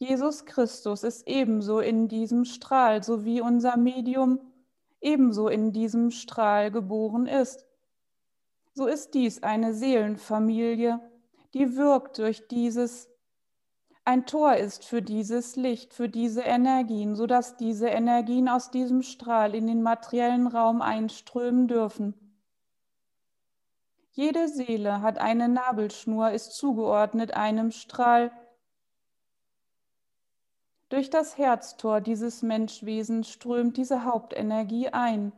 Jesus 0.00 0.46
Christus 0.46 1.02
ist 1.02 1.28
ebenso 1.28 1.78
in 1.80 2.08
diesem 2.08 2.46
Strahl, 2.46 3.04
so 3.04 3.26
wie 3.26 3.42
unser 3.42 3.76
Medium 3.76 4.40
ebenso 5.02 5.48
in 5.48 5.72
diesem 5.72 6.10
Strahl 6.10 6.70
geboren 6.70 7.26
ist. 7.26 7.66
So 8.72 8.86
ist 8.86 9.12
dies 9.12 9.42
eine 9.42 9.74
Seelenfamilie, 9.74 11.00
die 11.52 11.76
wirkt 11.76 12.16
durch 12.16 12.48
dieses 12.48 13.10
ein 14.06 14.24
Tor 14.24 14.56
ist 14.56 14.86
für 14.86 15.02
dieses 15.02 15.56
Licht, 15.56 15.92
für 15.92 16.08
diese 16.08 16.40
Energien, 16.40 17.14
sodass 17.14 17.58
diese 17.58 17.88
Energien 17.88 18.48
aus 18.48 18.70
diesem 18.70 19.02
Strahl 19.02 19.54
in 19.54 19.66
den 19.66 19.82
materiellen 19.82 20.46
Raum 20.46 20.80
einströmen 20.80 21.68
dürfen. 21.68 22.14
Jede 24.12 24.48
Seele 24.48 25.02
hat 25.02 25.18
eine 25.18 25.50
Nabelschnur, 25.50 26.30
ist 26.30 26.52
zugeordnet 26.54 27.34
einem 27.34 27.70
Strahl. 27.70 28.32
Durch 30.90 31.08
das 31.08 31.38
Herztor 31.38 32.00
dieses 32.00 32.42
Menschwesens 32.42 33.30
strömt 33.30 33.76
diese 33.76 34.02
Hauptenergie 34.02 34.88
ein. 34.88 35.32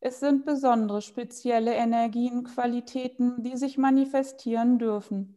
Es 0.00 0.18
sind 0.18 0.46
besondere, 0.46 1.02
spezielle 1.02 1.74
Energienqualitäten, 1.74 3.42
die 3.42 3.58
sich 3.58 3.76
manifestieren 3.76 4.78
dürfen. 4.78 5.36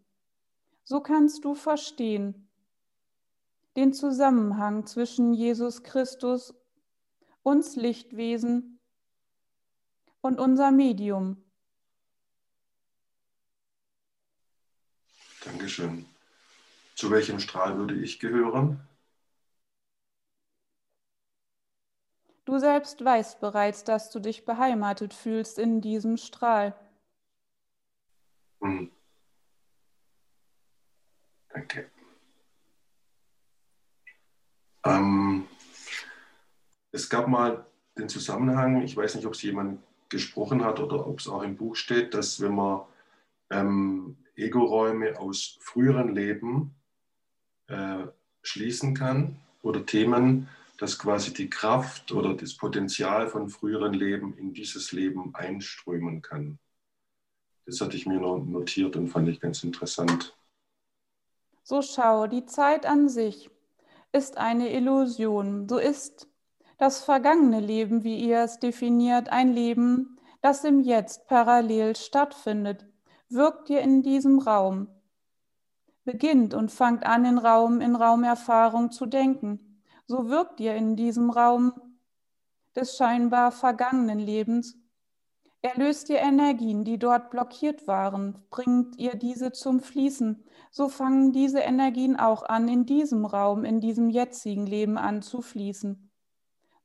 So 0.86 1.02
kannst 1.02 1.44
du 1.44 1.54
verstehen, 1.54 2.48
den 3.76 3.92
Zusammenhang 3.94 4.86
zwischen 4.86 5.34
Jesus 5.34 5.84
Christus, 5.84 6.54
uns 7.44 7.76
Lichtwesen 7.76 8.80
und 10.22 10.40
unser 10.40 10.72
Medium. 10.72 11.44
Dankeschön. 15.44 16.06
Zu 16.96 17.12
welchem 17.12 17.40
Strahl 17.40 17.78
würde 17.78 17.96
ich 17.96 18.20
gehören? 18.20 18.88
Du 22.52 22.60
selbst 22.60 23.06
weißt 23.06 23.40
bereits, 23.40 23.86
dass 23.86 24.12
du 24.12 24.20
dich 24.20 24.44
beheimatet 24.44 25.14
fühlst 25.14 25.58
in 25.58 25.80
diesem 25.80 26.18
Strahl. 26.18 26.76
Hm. 28.60 28.92
Danke. 31.48 31.90
Ähm, 34.84 35.48
es 36.92 37.10
gab 37.10 37.30
mal 37.30 37.66
den 37.98 38.10
Zusammenhang, 38.10 38.82
ich 38.82 38.98
weiß 38.98 39.16
nicht, 39.16 39.26
ob 39.26 39.34
es 39.34 39.42
jemand 39.44 39.82
gesprochen 40.10 40.66
hat 40.66 40.82
oder 40.82 41.08
ob 41.08 41.22
es 41.22 41.30
auch 41.30 41.44
im 41.44 41.56
Buch 41.56 41.78
steht, 41.78 42.14
dass 42.14 42.42
wenn 42.42 42.56
man 42.56 42.82
ähm, 43.50 44.18
Ego-Räume 44.36 45.18
aus 45.18 45.58
früheren 45.62 46.14
Leben 46.14 46.76
äh, 47.68 48.08
schließen 48.44 48.94
kann 48.94 49.40
oder 49.62 49.86
Themen, 49.86 50.50
dass 50.82 50.98
quasi 50.98 51.32
die 51.32 51.48
Kraft 51.48 52.12
oder 52.12 52.34
das 52.34 52.58
Potenzial 52.58 53.28
von 53.28 53.50
früheren 53.50 53.94
Leben 53.94 54.36
in 54.36 54.52
dieses 54.52 54.92
Leben 54.92 55.36
einströmen 55.36 56.24
kann. 56.24 56.58
Das 57.68 57.80
hatte 57.82 57.96
ich 57.96 58.08
mir 58.08 58.20
noch 58.20 58.40
notiert 58.40 58.96
und 58.96 59.08
fand 59.08 59.30
ich 59.30 59.40
ganz 59.40 59.64
interessant. 59.64 60.36
So 61.62 61.84
schau, 61.84 62.26
die 62.26 62.48
Zeit 62.48 62.88
an 62.88 63.10
sich 63.10 63.52
ist 64.12 64.40
eine 64.40 64.74
Illusion. 64.74 65.70
So 65.70 65.78
ist 65.78 66.28
das 66.80 67.04
vergangene 67.04 67.60
Leben, 67.60 68.04
wie 68.04 68.18
ihr 68.18 68.40
es 68.40 68.58
definiert, 68.58 69.30
ein 69.30 69.54
Leben, 69.54 70.18
das 70.42 70.64
im 70.64 70.80
Jetzt 70.80 71.28
parallel 71.28 71.96
stattfindet. 71.96 72.88
Wirkt 73.30 73.70
ihr 73.70 73.82
in 73.82 74.02
diesem 74.02 74.40
Raum. 74.40 74.88
Beginnt 76.06 76.56
und 76.56 76.72
fangt 76.72 77.06
an, 77.06 77.24
in 77.24 77.38
Raum, 77.38 77.82
in 77.82 77.96
Raumerfahrung 77.96 78.90
zu 78.90 79.06
denken. 79.06 79.71
So 80.12 80.28
wirkt 80.28 80.60
ihr 80.60 80.76
in 80.76 80.96
diesem 80.96 81.30
Raum 81.30 81.74
des 82.76 82.98
scheinbar 82.98 83.52
vergangenen 83.52 84.20
Lebens. 84.20 84.78
Erlöst 85.62 86.10
ihr 86.10 86.20
Energien, 86.20 86.84
die 86.84 87.00
dort 87.00 87.30
blockiert 87.30 87.88
waren, 87.88 88.46
bringt 88.50 88.98
ihr 88.98 89.16
diese 89.16 89.52
zum 89.52 89.80
Fließen 89.80 90.44
so 90.74 90.88
fangen 90.88 91.34
diese 91.34 91.60
Energien 91.60 92.18
auch 92.18 92.44
an, 92.44 92.70
in 92.70 92.86
diesem 92.86 93.26
Raum, 93.26 93.66
in 93.66 93.82
diesem 93.82 94.10
jetzigen 94.10 94.66
Leben 94.66 94.98
an 94.98 95.22
zu 95.22 95.42
fließen. 95.42 96.10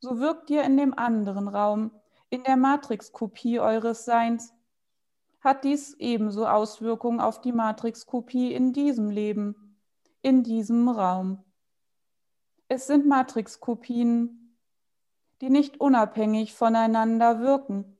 So 0.00 0.18
wirkt 0.18 0.50
ihr 0.50 0.64
in 0.64 0.76
dem 0.76 0.92
anderen 0.92 1.46
Raum, 1.46 1.92
in 2.28 2.42
der 2.42 2.56
Matrixkopie 2.56 3.60
eures 3.60 4.04
Seins. 4.04 4.52
Hat 5.40 5.62
dies 5.62 5.94
ebenso 6.00 6.46
Auswirkungen 6.46 7.20
auf 7.20 7.40
die 7.40 7.52
Matrixkopie 7.52 8.52
in 8.52 8.72
diesem 8.72 9.08
Leben, 9.08 9.78
in 10.20 10.42
diesem 10.42 10.88
Raum. 10.88 11.44
Es 12.68 12.88
sind 12.88 13.06
Matrixkopien, 13.06 14.56
die 15.40 15.50
nicht 15.50 15.80
unabhängig 15.80 16.52
voneinander 16.52 17.38
wirken. 17.38 17.96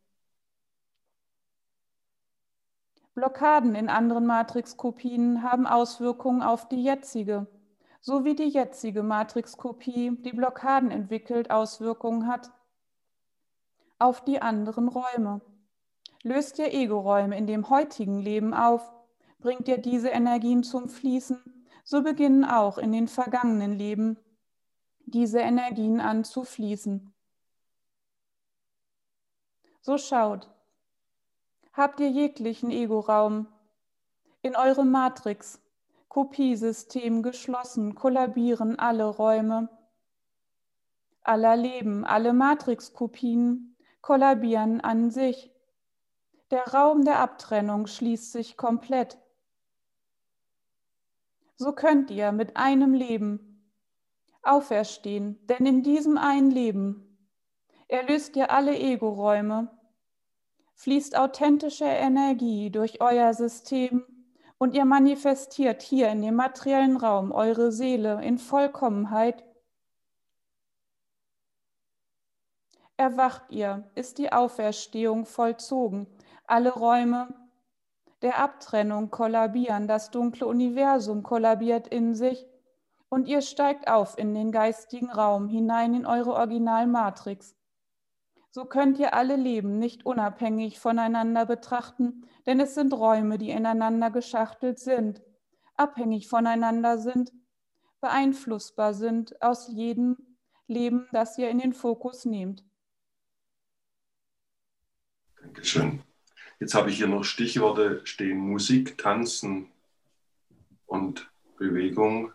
Blockaden 3.15 3.77
in 3.77 3.89
anderen 3.89 4.27
Matrixkopien 4.27 5.43
haben 5.43 5.67
Auswirkungen 5.67 6.43
auf 6.43 6.69
die 6.69 6.83
jetzige, 6.83 7.47
so 8.01 8.25
wie 8.25 8.35
die 8.35 8.49
jetzige 8.49 9.05
Matrixkopie, 9.05 10.17
die 10.19 10.33
Blockaden 10.33 10.91
entwickelt, 10.91 11.51
Auswirkungen 11.51 12.27
hat 12.27 12.51
auf 13.99 14.25
die 14.25 14.43
anderen 14.43 14.89
Räume. 14.89 15.41
Löst 16.25 16.59
ihr 16.59 16.75
Ego-Räume 16.75 17.39
in 17.39 17.47
dem 17.47 17.71
heutigen 17.71 18.21
Leben 18.21 18.53
auf, 18.53 18.93
bringt 19.39 19.69
ihr 19.69 19.79
diese 19.79 20.09
Energien 20.09 20.65
zum 20.65 20.89
Fließen, 20.89 21.41
so 21.85 22.03
beginnen 22.03 22.45
auch 22.45 22.79
in 22.79 22.91
den 22.91 23.07
vergangenen 23.07 23.73
Leben 23.73 24.19
diese 25.07 25.41
Energien 25.41 26.01
an 26.01 26.25
zu 26.25 26.45
fließen. 26.45 27.13
So 29.81 29.99
schaut, 29.99 30.49
habt 31.73 32.01
ihr 32.01 32.11
jeglichen 32.11 32.71
Ego-Raum 32.71 33.47
in 34.43 34.57
eurem 34.57 34.91
Matrix, 34.91 35.61
Kopiesystem 36.09 37.23
geschlossen, 37.23 37.95
kollabieren 37.95 38.79
alle 38.79 39.07
Räume 39.07 39.69
aller 41.27 41.57
Leben, 41.57 42.05
alle 42.05 42.33
Matrixkopien 42.33 43.77
kollabieren 44.01 44.81
an 44.81 45.11
sich. 45.11 45.51
Der 46.51 46.65
Raum 46.69 47.05
der 47.05 47.19
Abtrennung 47.19 47.87
schließt 47.87 48.31
sich 48.33 48.57
komplett. 48.57 49.19
So 51.57 51.73
könnt 51.73 52.11
ihr 52.11 52.31
mit 52.33 52.57
einem 52.57 52.95
Leben 52.95 53.46
auferstehen, 54.49 55.39
denn 55.47 55.67
in 55.67 55.83
diesem 55.83 56.19
einen 56.19 56.51
Leben 56.51 57.19
erlöst 57.89 58.37
ihr 58.37 58.51
alle 58.51 58.77
Ego-Räume, 58.79 59.71
fließt 60.75 61.17
authentische 61.17 61.85
Energie 61.85 62.71
durch 62.71 63.01
euer 63.01 63.33
System 63.35 64.05
und 64.59 64.75
ihr 64.75 64.85
manifestiert 64.85 65.83
hier 65.83 66.09
in 66.09 66.23
dem 66.23 66.35
materiellen 66.35 66.97
Raum 66.97 67.33
eure 67.33 67.73
Seele 67.73 68.23
in 68.23 68.39
Vollkommenheit. 68.39 69.45
Erwacht 72.97 73.53
ihr, 73.53 73.91
ist 73.95 74.19
die 74.19 74.33
Auferstehung 74.33 75.27
vollzogen. 75.27 76.07
Alle 76.47 76.73
Räume 76.73 77.29
der 78.23 78.39
Abtrennung 78.39 79.11
kollabieren, 79.11 79.87
das 79.87 80.11
dunkle 80.11 80.47
Universum 80.47 81.23
kollabiert 81.23 81.89
in 81.89 82.15
sich 82.15 82.47
und 83.17 83.29
ihr 83.29 83.41
steigt 83.41 83.89
auf 83.89 84.19
in 84.19 84.35
den 84.35 84.53
geistigen 84.53 85.11
Raum 85.11 85.49
hinein 85.49 85.95
in 85.95 86.05
eure 86.05 86.35
Originalmatrix. 86.35 87.57
So 88.51 88.67
könnt 88.67 88.99
ihr 88.99 89.15
alle 89.15 89.37
Leben 89.37 89.79
nicht 89.79 90.05
unabhängig 90.05 90.79
voneinander 90.79 91.47
betrachten, 91.47 92.27
denn 92.45 92.61
es 92.61 92.75
sind 92.75 92.93
Räume, 92.93 93.39
die 93.39 93.49
ineinander 93.49 94.11
geschachtelt 94.11 94.79
sind, 94.79 95.23
abhängig 95.77 96.29
voneinander 96.29 96.99
sind, 96.99 97.33
beeinflussbar 98.03 98.93
sind 98.93 99.41
aus 99.41 99.69
jedem 99.69 100.19
Leben, 100.67 101.09
das 101.11 101.39
ihr 101.39 101.49
in 101.49 101.59
den 101.59 101.73
Fokus 101.73 102.27
nehmt. 102.27 102.67
Dankeschön. 105.41 106.03
Jetzt 106.61 106.75
habe 106.75 106.91
ich 106.91 106.99
hier 106.99 107.09
noch 107.09 107.25
Stichworte 107.25 108.05
stehen: 108.05 108.37
Musik, 108.37 108.99
Tanzen 108.99 109.71
und 110.85 111.31
Bewegung. 111.57 112.35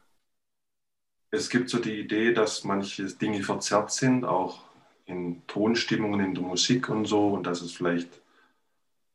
Es 1.33 1.49
gibt 1.49 1.69
so 1.69 1.79
die 1.79 1.97
Idee, 1.97 2.33
dass 2.33 2.65
manche 2.65 3.05
Dinge 3.05 3.41
verzerrt 3.41 3.91
sind, 3.91 4.25
auch 4.25 4.65
in 5.05 5.47
Tonstimmungen 5.47 6.19
in 6.19 6.35
der 6.35 6.43
Musik 6.43 6.89
und 6.89 7.05
so 7.05 7.29
und 7.29 7.47
dass 7.47 7.61
es 7.61 7.71
vielleicht 7.71 8.21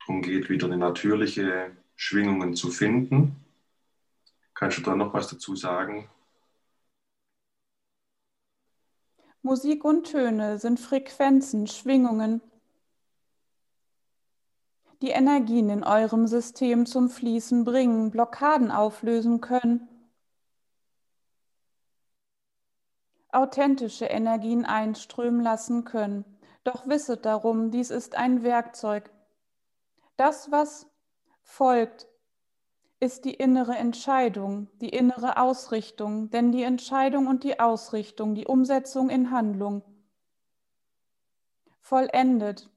darum 0.01 0.23
geht, 0.23 0.49
wieder 0.49 0.67
eine 0.67 0.79
natürliche 0.79 1.77
Schwingungen 1.95 2.55
zu 2.55 2.71
finden. 2.71 3.37
Kannst 4.55 4.79
du 4.79 4.83
da 4.83 4.97
noch 4.97 5.13
was 5.13 5.29
dazu 5.29 5.55
sagen? 5.55 6.09
Musik 9.43 9.85
und 9.85 10.11
Töne 10.11 10.59
sind 10.59 10.81
Frequenzen, 10.81 11.67
Schwingungen, 11.67 12.41
die 15.03 15.11
Energien 15.11 15.69
in 15.69 15.85
eurem 15.85 16.27
System 16.27 16.87
zum 16.87 17.11
Fließen 17.11 17.65
bringen, 17.65 18.11
Blockaden 18.11 18.71
auflösen 18.71 19.43
können 19.43 19.87
authentische 23.37 24.07
Energien 24.07 24.65
einströmen 24.65 25.43
lassen 25.43 25.85
können. 25.85 26.25
Doch 26.65 26.89
wisset 26.89 27.25
darum, 27.25 27.71
dies 27.71 27.91
ist 27.91 28.17
ein 28.17 28.43
Werkzeug. 28.43 29.11
Das, 30.17 30.51
was 30.51 30.87
folgt, 31.43 32.09
ist 32.99 33.25
die 33.25 33.35
innere 33.35 33.77
Entscheidung, 33.77 34.69
die 34.81 34.89
innere 34.89 35.37
Ausrichtung, 35.37 36.31
denn 36.31 36.51
die 36.51 36.63
Entscheidung 36.63 37.27
und 37.27 37.45
die 37.45 37.61
Ausrichtung, 37.61 38.35
die 38.35 38.47
Umsetzung 38.47 39.11
in 39.11 39.31
Handlung 39.31 39.83
vollendet 41.81 42.71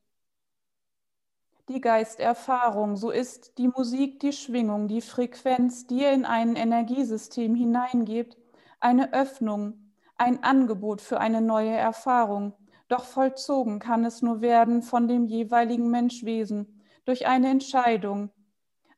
die 1.70 1.82
Geisterfahrung, 1.82 2.98
so 2.98 3.12
ist 3.12 3.58
die 3.60 3.68
Musik, 3.68 4.20
die 4.20 4.34
Schwingung, 4.34 4.88
die 4.88 5.02
Frequenz, 5.02 5.86
die 5.86 6.02
ihr 6.02 6.12
in 6.12 6.26
ein 6.26 6.56
Energiesystem 6.56 7.56
hineingebt, 7.56 8.38
eine 8.80 9.14
Öffnung, 9.14 9.89
ein 10.20 10.44
Angebot 10.44 11.02
für 11.02 11.20
eine 11.20 11.42
neue 11.42 11.72
Erfahrung, 11.72 12.54
doch 12.90 13.06
vollzogen 13.06 13.80
kann 13.80 14.04
es 14.04 14.22
nur 14.22 14.42
werden 14.42 14.82
von 14.84 15.08
dem 15.08 15.26
jeweiligen 15.26 15.90
Menschwesen 15.90 16.82
durch 17.06 17.26
eine 17.26 17.50
Entscheidung, 17.50 18.30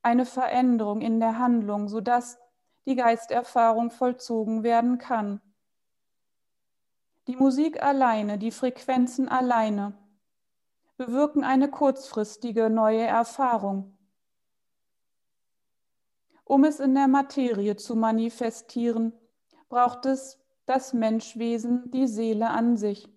eine 0.01 0.25
Veränderung 0.25 1.01
in 1.01 1.19
der 1.19 1.37
Handlung, 1.37 1.87
sodass 1.87 2.39
die 2.85 2.95
Geisterfahrung 2.95 3.91
vollzogen 3.91 4.63
werden 4.63 4.97
kann. 4.97 5.41
Die 7.27 7.35
Musik 7.35 7.83
alleine, 7.83 8.39
die 8.39 8.51
Frequenzen 8.51 9.29
alleine 9.29 9.93
bewirken 10.97 11.43
eine 11.43 11.69
kurzfristige 11.69 12.69
neue 12.69 13.03
Erfahrung. 13.03 13.95
Um 16.43 16.63
es 16.63 16.79
in 16.79 16.95
der 16.95 17.07
Materie 17.07 17.75
zu 17.75 17.95
manifestieren, 17.95 19.13
braucht 19.69 20.05
es 20.05 20.40
das 20.71 20.93
Menschwesen, 20.93 21.91
die 21.91 22.07
Seele 22.07 22.49
an 22.49 22.77
sich. 22.77 23.09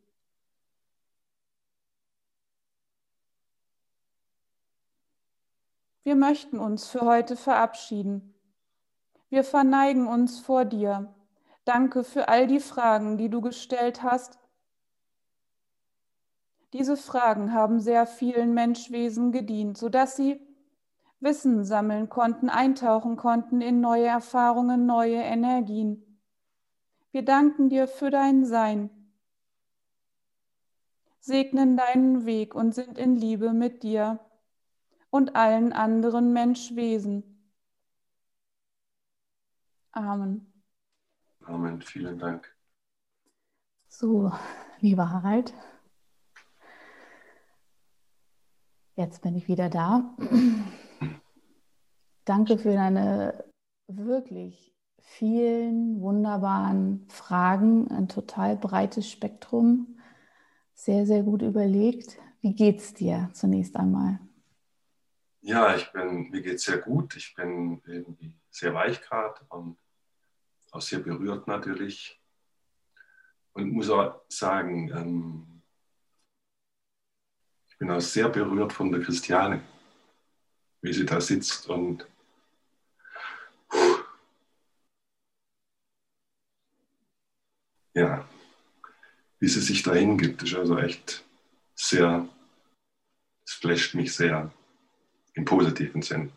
Wir 6.02 6.16
möchten 6.16 6.58
uns 6.58 6.88
für 6.88 7.02
heute 7.02 7.36
verabschieden. 7.36 8.34
Wir 9.30 9.44
verneigen 9.44 10.08
uns 10.08 10.40
vor 10.40 10.64
dir. 10.64 11.14
Danke 11.64 12.02
für 12.02 12.28
all 12.28 12.48
die 12.48 12.58
Fragen, 12.58 13.18
die 13.18 13.30
du 13.30 13.40
gestellt 13.40 14.02
hast. 14.02 14.40
Diese 16.72 16.96
Fragen 16.96 17.52
haben 17.52 17.78
sehr 17.78 18.08
vielen 18.08 18.52
Menschwesen 18.52 19.30
gedient, 19.30 19.78
sodass 19.78 20.16
sie 20.16 20.40
Wissen 21.20 21.64
sammeln 21.64 22.08
konnten, 22.08 22.50
eintauchen 22.50 23.16
konnten 23.16 23.60
in 23.60 23.80
neue 23.80 24.06
Erfahrungen, 24.06 24.86
neue 24.86 25.22
Energien. 25.22 26.13
Wir 27.14 27.24
danken 27.24 27.68
dir 27.68 27.86
für 27.86 28.10
dein 28.10 28.44
Sein, 28.44 28.90
segnen 31.20 31.76
deinen 31.76 32.26
Weg 32.26 32.56
und 32.56 32.74
sind 32.74 32.98
in 32.98 33.14
Liebe 33.14 33.52
mit 33.52 33.84
dir 33.84 34.18
und 35.10 35.36
allen 35.36 35.72
anderen 35.72 36.32
Menschwesen. 36.32 37.22
Amen. 39.92 40.52
Amen, 41.44 41.80
vielen 41.82 42.18
Dank. 42.18 42.52
So, 43.86 44.32
lieber 44.80 45.08
Harald, 45.10 45.54
jetzt 48.96 49.22
bin 49.22 49.36
ich 49.36 49.46
wieder 49.46 49.70
da. 49.70 50.16
Danke 52.24 52.58
für 52.58 52.72
deine 52.72 53.44
wirklich 53.86 54.73
vielen 55.04 56.00
wunderbaren 56.00 57.06
Fragen, 57.08 57.88
ein 57.90 58.08
total 58.08 58.56
breites 58.56 59.10
Spektrum, 59.10 59.98
sehr, 60.74 61.06
sehr 61.06 61.22
gut 61.22 61.42
überlegt. 61.42 62.18
Wie 62.40 62.54
geht's 62.54 62.94
dir 62.94 63.30
zunächst 63.32 63.76
einmal? 63.76 64.18
Ja, 65.40 65.76
ich 65.76 65.92
bin, 65.92 66.30
mir 66.30 66.42
geht's 66.42 66.64
sehr 66.64 66.78
gut. 66.78 67.16
Ich 67.16 67.34
bin 67.34 67.80
irgendwie 67.86 68.34
sehr 68.50 68.74
weich 68.74 69.00
gerade 69.02 69.40
und 69.50 69.76
auch 70.72 70.80
sehr 70.80 71.00
berührt 71.00 71.46
natürlich. 71.46 72.20
Und 73.52 73.70
muss 73.72 73.90
auch 73.90 74.22
sagen, 74.28 74.90
ähm, 74.90 75.62
ich 77.68 77.78
bin 77.78 77.90
auch 77.90 78.00
sehr 78.00 78.28
berührt 78.28 78.72
von 78.72 78.90
der 78.90 79.02
Christiane, 79.02 79.62
wie 80.80 80.92
sie 80.92 81.04
da 81.04 81.20
sitzt 81.20 81.68
und 81.68 82.06
ja, 87.94 88.24
wie 89.38 89.48
sie 89.48 89.60
sich 89.60 89.82
dahin 89.82 90.18
gibt, 90.18 90.42
ist 90.42 90.54
also 90.54 90.78
echt 90.78 91.24
sehr, 91.74 92.28
es 93.46 93.52
flasht 93.52 93.94
mich 93.94 94.14
sehr 94.14 94.50
im 95.34 95.44
positiven 95.44 96.02
Sinn. 96.02 96.30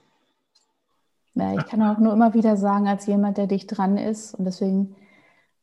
Ja, 1.33 1.53
ich 1.53 1.65
kann 1.67 1.83
auch 1.83 1.99
nur 1.99 2.13
immer 2.13 2.33
wieder 2.33 2.57
sagen, 2.57 2.87
als 2.87 3.05
jemand, 3.05 3.37
der 3.37 3.47
dicht 3.47 3.77
dran 3.77 3.97
ist, 3.97 4.33
und 4.33 4.45
deswegen 4.45 4.95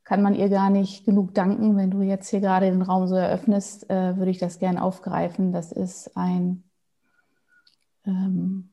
kann 0.04 0.22
man 0.22 0.34
ihr 0.34 0.48
gar 0.48 0.70
nicht 0.70 1.04
genug 1.04 1.34
danken. 1.34 1.76
Wenn 1.76 1.90
du 1.90 2.02
jetzt 2.02 2.28
hier 2.28 2.40
gerade 2.40 2.70
den 2.70 2.82
Raum 2.82 3.08
so 3.08 3.16
eröffnest, 3.16 3.90
äh, 3.90 4.16
würde 4.16 4.30
ich 4.30 4.38
das 4.38 4.58
gerne 4.58 4.82
aufgreifen. 4.82 5.52
Das 5.52 5.72
ist 5.72 6.16
ein, 6.16 6.62
ähm, 8.04 8.70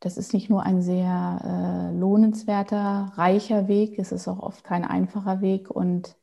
das 0.00 0.16
ist 0.16 0.32
nicht 0.32 0.50
nur 0.50 0.62
ein 0.62 0.82
sehr 0.82 1.90
äh, 1.92 1.96
lohnenswerter, 1.96 3.12
reicher 3.14 3.68
Weg, 3.68 3.98
es 3.98 4.10
ist 4.10 4.26
auch 4.26 4.40
oft 4.40 4.64
kein 4.64 4.84
einfacher 4.84 5.40
Weg 5.40 5.70
und 5.70 6.16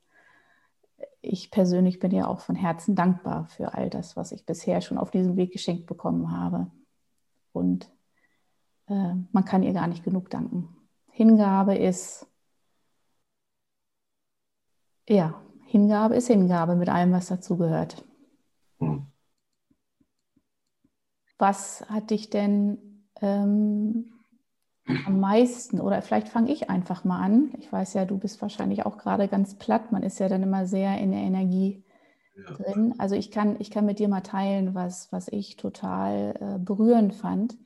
ich 1.22 1.52
persönlich 1.52 2.00
bin 2.00 2.12
ja 2.12 2.28
auch 2.28 2.40
von 2.40 2.56
Herzen 2.56 2.96
dankbar 2.96 3.48
für 3.48 3.74
all 3.74 3.90
das, 3.90 4.16
was 4.16 4.32
ich 4.32 4.46
bisher 4.46 4.82
schon 4.82 4.98
auf 4.98 5.12
diesem 5.12 5.36
Weg 5.36 5.52
geschenkt 5.52 5.86
bekommen 5.86 6.32
habe. 6.32 6.72
Und 7.52 7.92
äh, 8.88 9.14
man 9.32 9.46
kann 9.46 9.64
ihr 9.64 9.74
gar 9.74 9.88
nicht 9.88 10.04
genug 10.04 10.30
danken. 10.30 10.76
Hingabe 11.10 11.76
ist, 11.76 12.28
ja, 15.10 15.42
Hingabe 15.66 16.16
ist 16.16 16.28
Hingabe 16.28 16.76
mit 16.76 16.90
allem, 16.90 17.12
was 17.12 17.28
dazugehört. 17.28 18.06
Hm. 18.80 19.08
Was 21.38 21.88
hat 21.90 22.10
dich 22.10 22.30
denn 22.30 23.08
ähm, 23.22 24.17
am 25.06 25.20
meisten, 25.20 25.82
oder 25.82 26.02
vielleicht 26.02 26.30
fange 26.30 26.52
ich 26.52 26.70
einfach 26.70 27.04
mal 27.04 27.20
an. 27.20 27.52
Ich 27.60 27.72
weiß 27.72 27.94
ja, 27.94 28.06
du 28.06 28.18
bist 28.18 28.42
wahrscheinlich 28.42 28.86
auch 28.86 28.98
gerade 28.98 29.28
ganz 29.28 29.56
platt. 29.56 29.92
Man 29.92 30.04
ist 30.04 30.20
ja 30.20 30.30
dann 30.30 30.44
immer 30.44 30.66
sehr 30.66 30.98
in 30.98 31.12
der 31.12 31.22
Energie 31.22 31.84
ja. 32.38 32.54
drin. 32.56 32.94
Also 32.98 33.16
ich 33.16 33.32
kann, 33.32 33.58
ich 33.60 33.72
kann 33.72 33.86
mit 33.86 34.00
dir 34.00 34.08
mal 34.08 34.22
teilen, 34.22 34.76
was, 34.76 35.12
was 35.12 35.28
ich 35.28 35.58
total 35.58 36.36
äh, 36.40 36.60
berührend 36.60 37.14
fand. 37.14 37.58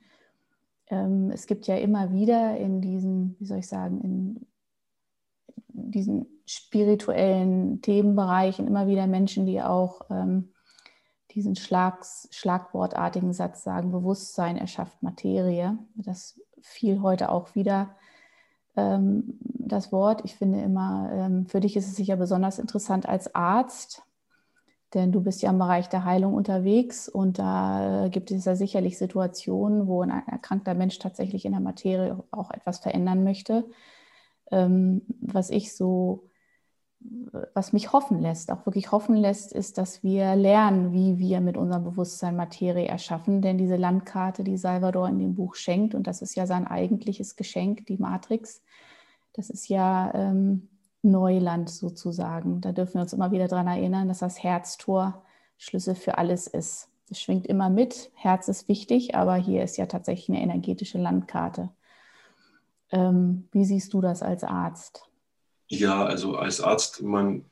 Ähm, 0.88 1.32
es 1.32 1.45
gibt 1.45 1.67
ja 1.67 1.78
immer 1.78 2.11
wieder 2.11 2.57
in 2.57 2.82
diesen, 2.82 3.36
wie 3.39 3.45
soll 3.45 3.59
ich 3.59 3.67
sagen, 3.67 4.01
in 4.01 4.47
diesen 5.67 6.26
spirituellen 6.45 7.82
Themenbereichen 7.82 8.67
immer 8.67 8.88
wieder 8.88 9.07
Menschen, 9.07 9.45
die 9.45 9.61
auch 9.61 10.01
ähm, 10.09 10.49
diesen 11.32 11.55
Schlags, 11.55 12.28
schlagwortartigen 12.32 13.32
Satz 13.32 13.63
sagen, 13.63 13.91
Bewusstsein 13.91 14.57
erschafft 14.57 15.01
Materie. 15.01 15.78
Das 15.95 16.39
fiel 16.62 17.01
heute 17.01 17.30
auch 17.30 17.55
wieder 17.55 17.95
ähm, 18.76 19.39
das 19.41 19.91
Wort. 19.91 20.22
Ich 20.26 20.36
finde 20.36 20.62
immer, 20.62 21.09
ähm, 21.14 21.45
für 21.47 21.59
dich 21.59 21.76
ist 21.76 21.88
es 21.88 21.95
sicher 21.95 22.16
besonders 22.16 22.59
interessant 22.59 23.07
als 23.07 23.34
Arzt, 23.36 24.03
denn 24.93 25.12
du 25.12 25.22
bist 25.22 25.41
ja 25.41 25.49
im 25.49 25.59
Bereich 25.59 25.88
der 25.88 26.03
Heilung 26.03 26.34
unterwegs 26.34 27.07
und 27.07 27.39
da 27.39 28.09
gibt 28.12 28.32
es 28.32 28.45
ja 28.45 28.55
sicherlich 28.55 28.97
Situationen, 28.97 29.88
wo 29.88 30.01
ein 30.01 30.09
erkrankter 30.09 30.74
Mensch 30.74 30.99
tatsächlich 30.99 31.45
in 31.45 31.53
der 31.53 31.62
Materie 31.62 32.22
auch 32.32 32.51
etwas 32.51 32.80
verändern 32.80 33.24
möchte. 33.24 33.66
Ähm, 34.51 35.03
was 35.22 35.49
ich 35.49 35.76
so, 35.76 36.30
was 37.54 37.74
mich 37.74 37.93
hoffen 37.93 38.20
lässt, 38.20 38.52
auch 38.52 38.66
wirklich 38.66 38.91
hoffen 38.91 39.16
lässt, 39.16 39.54
ist, 39.54 39.78
dass 39.78 40.04
wir 40.04 40.36
lernen, 40.36 40.91
wie 40.91 41.18
wir 41.18 41.41
mit 41.41 41.58
unserem 41.58 41.84
Bewusstsein 41.84 42.36
Materie 42.36 42.88
erschaffen. 42.88 43.41
Denn 43.41 43.58
diese 43.58 43.76
Landkarte, 43.76 44.43
die 44.43 44.58
Salvador 44.58 45.08
in 45.10 45.20
dem 45.20 45.36
Buch 45.36 45.56
schenkt, 45.56 45.95
und 45.95 46.08
das 46.08 46.22
ist 46.22 46.36
ja 46.36 46.45
sein 46.45 46.68
eigentliches 46.68 47.36
Geschenk, 47.36 47.86
die 47.88 47.97
Matrix, 47.97 48.62
das 49.34 49.49
ist 49.49 49.70
ja 49.70 50.14
ähm, 50.14 50.68
Neuland 51.02 51.70
sozusagen. 51.70 52.62
Da 52.62 52.72
dürfen 52.72 52.95
wir 52.95 53.02
uns 53.02 53.14
immer 53.14 53.32
wieder 53.32 53.47
daran 53.47 53.68
erinnern, 53.68 54.08
dass 54.08 54.20
das 54.20 54.43
Herztor 54.43 55.24
Schlüssel 55.58 55.95
für 55.95 56.18
alles 56.18 56.47
ist. 56.47 56.89
Das 57.08 57.20
schwingt 57.20 57.47
immer 57.47 57.70
mit. 57.70 58.12
Herz 58.16 58.47
ist 58.47 58.68
wichtig, 58.68 59.16
aber 59.16 59.36
hier 59.36 59.64
ist 59.64 59.78
ja 59.78 59.86
tatsächlich 59.86 60.30
eine 60.30 60.41
energetische 60.41 60.97
Landkarte. 60.97 61.70
Ähm, 62.91 63.47
wie 63.52 63.66
siehst 63.66 63.93
du 63.93 64.02
das 64.02 64.22
als 64.22 64.43
Arzt? 64.43 65.11
Ja, 65.74 66.03
also 66.03 66.36
als 66.36 66.59
Arzt, 66.59 67.01
man, 67.01 67.45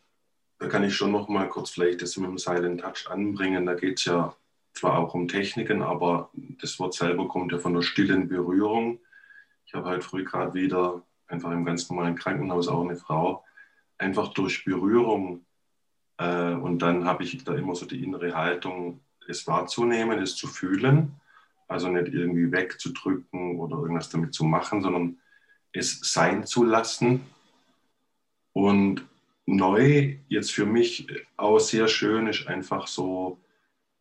da 0.57 0.67
kann 0.67 0.83
ich 0.83 0.93
schon 0.93 1.13
noch 1.13 1.29
mal 1.29 1.47
kurz 1.47 1.69
vielleicht 1.69 2.01
das 2.01 2.17
mit 2.17 2.29
dem 2.29 2.37
Silent 2.37 2.81
Touch 2.81 3.09
anbringen. 3.09 3.65
Da 3.65 3.75
geht 3.75 3.99
es 3.99 4.05
ja 4.05 4.35
zwar 4.73 4.97
auch 4.97 5.13
um 5.13 5.29
Techniken, 5.29 5.81
aber 5.81 6.29
das 6.33 6.77
Wort 6.79 6.93
selber 6.93 7.29
kommt 7.29 7.53
ja 7.53 7.59
von 7.59 7.73
der 7.73 7.81
stillen 7.81 8.27
Berührung. 8.27 8.99
Ich 9.65 9.73
habe 9.73 9.87
heute 9.87 10.01
früh 10.01 10.25
gerade 10.25 10.53
wieder 10.53 11.01
einfach 11.27 11.51
im 11.51 11.63
ganz 11.63 11.89
normalen 11.89 12.15
Krankenhaus 12.15 12.67
auch 12.67 12.83
eine 12.83 12.97
Frau, 12.97 13.45
einfach 13.97 14.33
durch 14.33 14.65
Berührung. 14.65 15.45
Äh, 16.17 16.55
und 16.55 16.79
dann 16.79 17.05
habe 17.05 17.23
ich 17.23 17.41
da 17.45 17.55
immer 17.55 17.73
so 17.73 17.85
die 17.85 18.03
innere 18.03 18.35
Haltung, 18.35 18.99
es 19.29 19.47
wahrzunehmen, 19.47 20.21
es 20.21 20.35
zu 20.35 20.47
fühlen. 20.47 21.13
Also 21.69 21.87
nicht 21.87 22.13
irgendwie 22.13 22.51
wegzudrücken 22.51 23.61
oder 23.61 23.77
irgendwas 23.77 24.09
damit 24.09 24.33
zu 24.33 24.43
machen, 24.43 24.81
sondern 24.81 25.19
es 25.71 26.01
sein 26.01 26.45
zu 26.45 26.65
lassen. 26.65 27.21
Und 28.53 29.07
neu, 29.45 30.17
jetzt 30.27 30.51
für 30.51 30.65
mich 30.65 31.07
auch 31.37 31.59
sehr 31.59 31.87
schön, 31.87 32.27
ist 32.27 32.47
einfach 32.47 32.87
so 32.87 33.39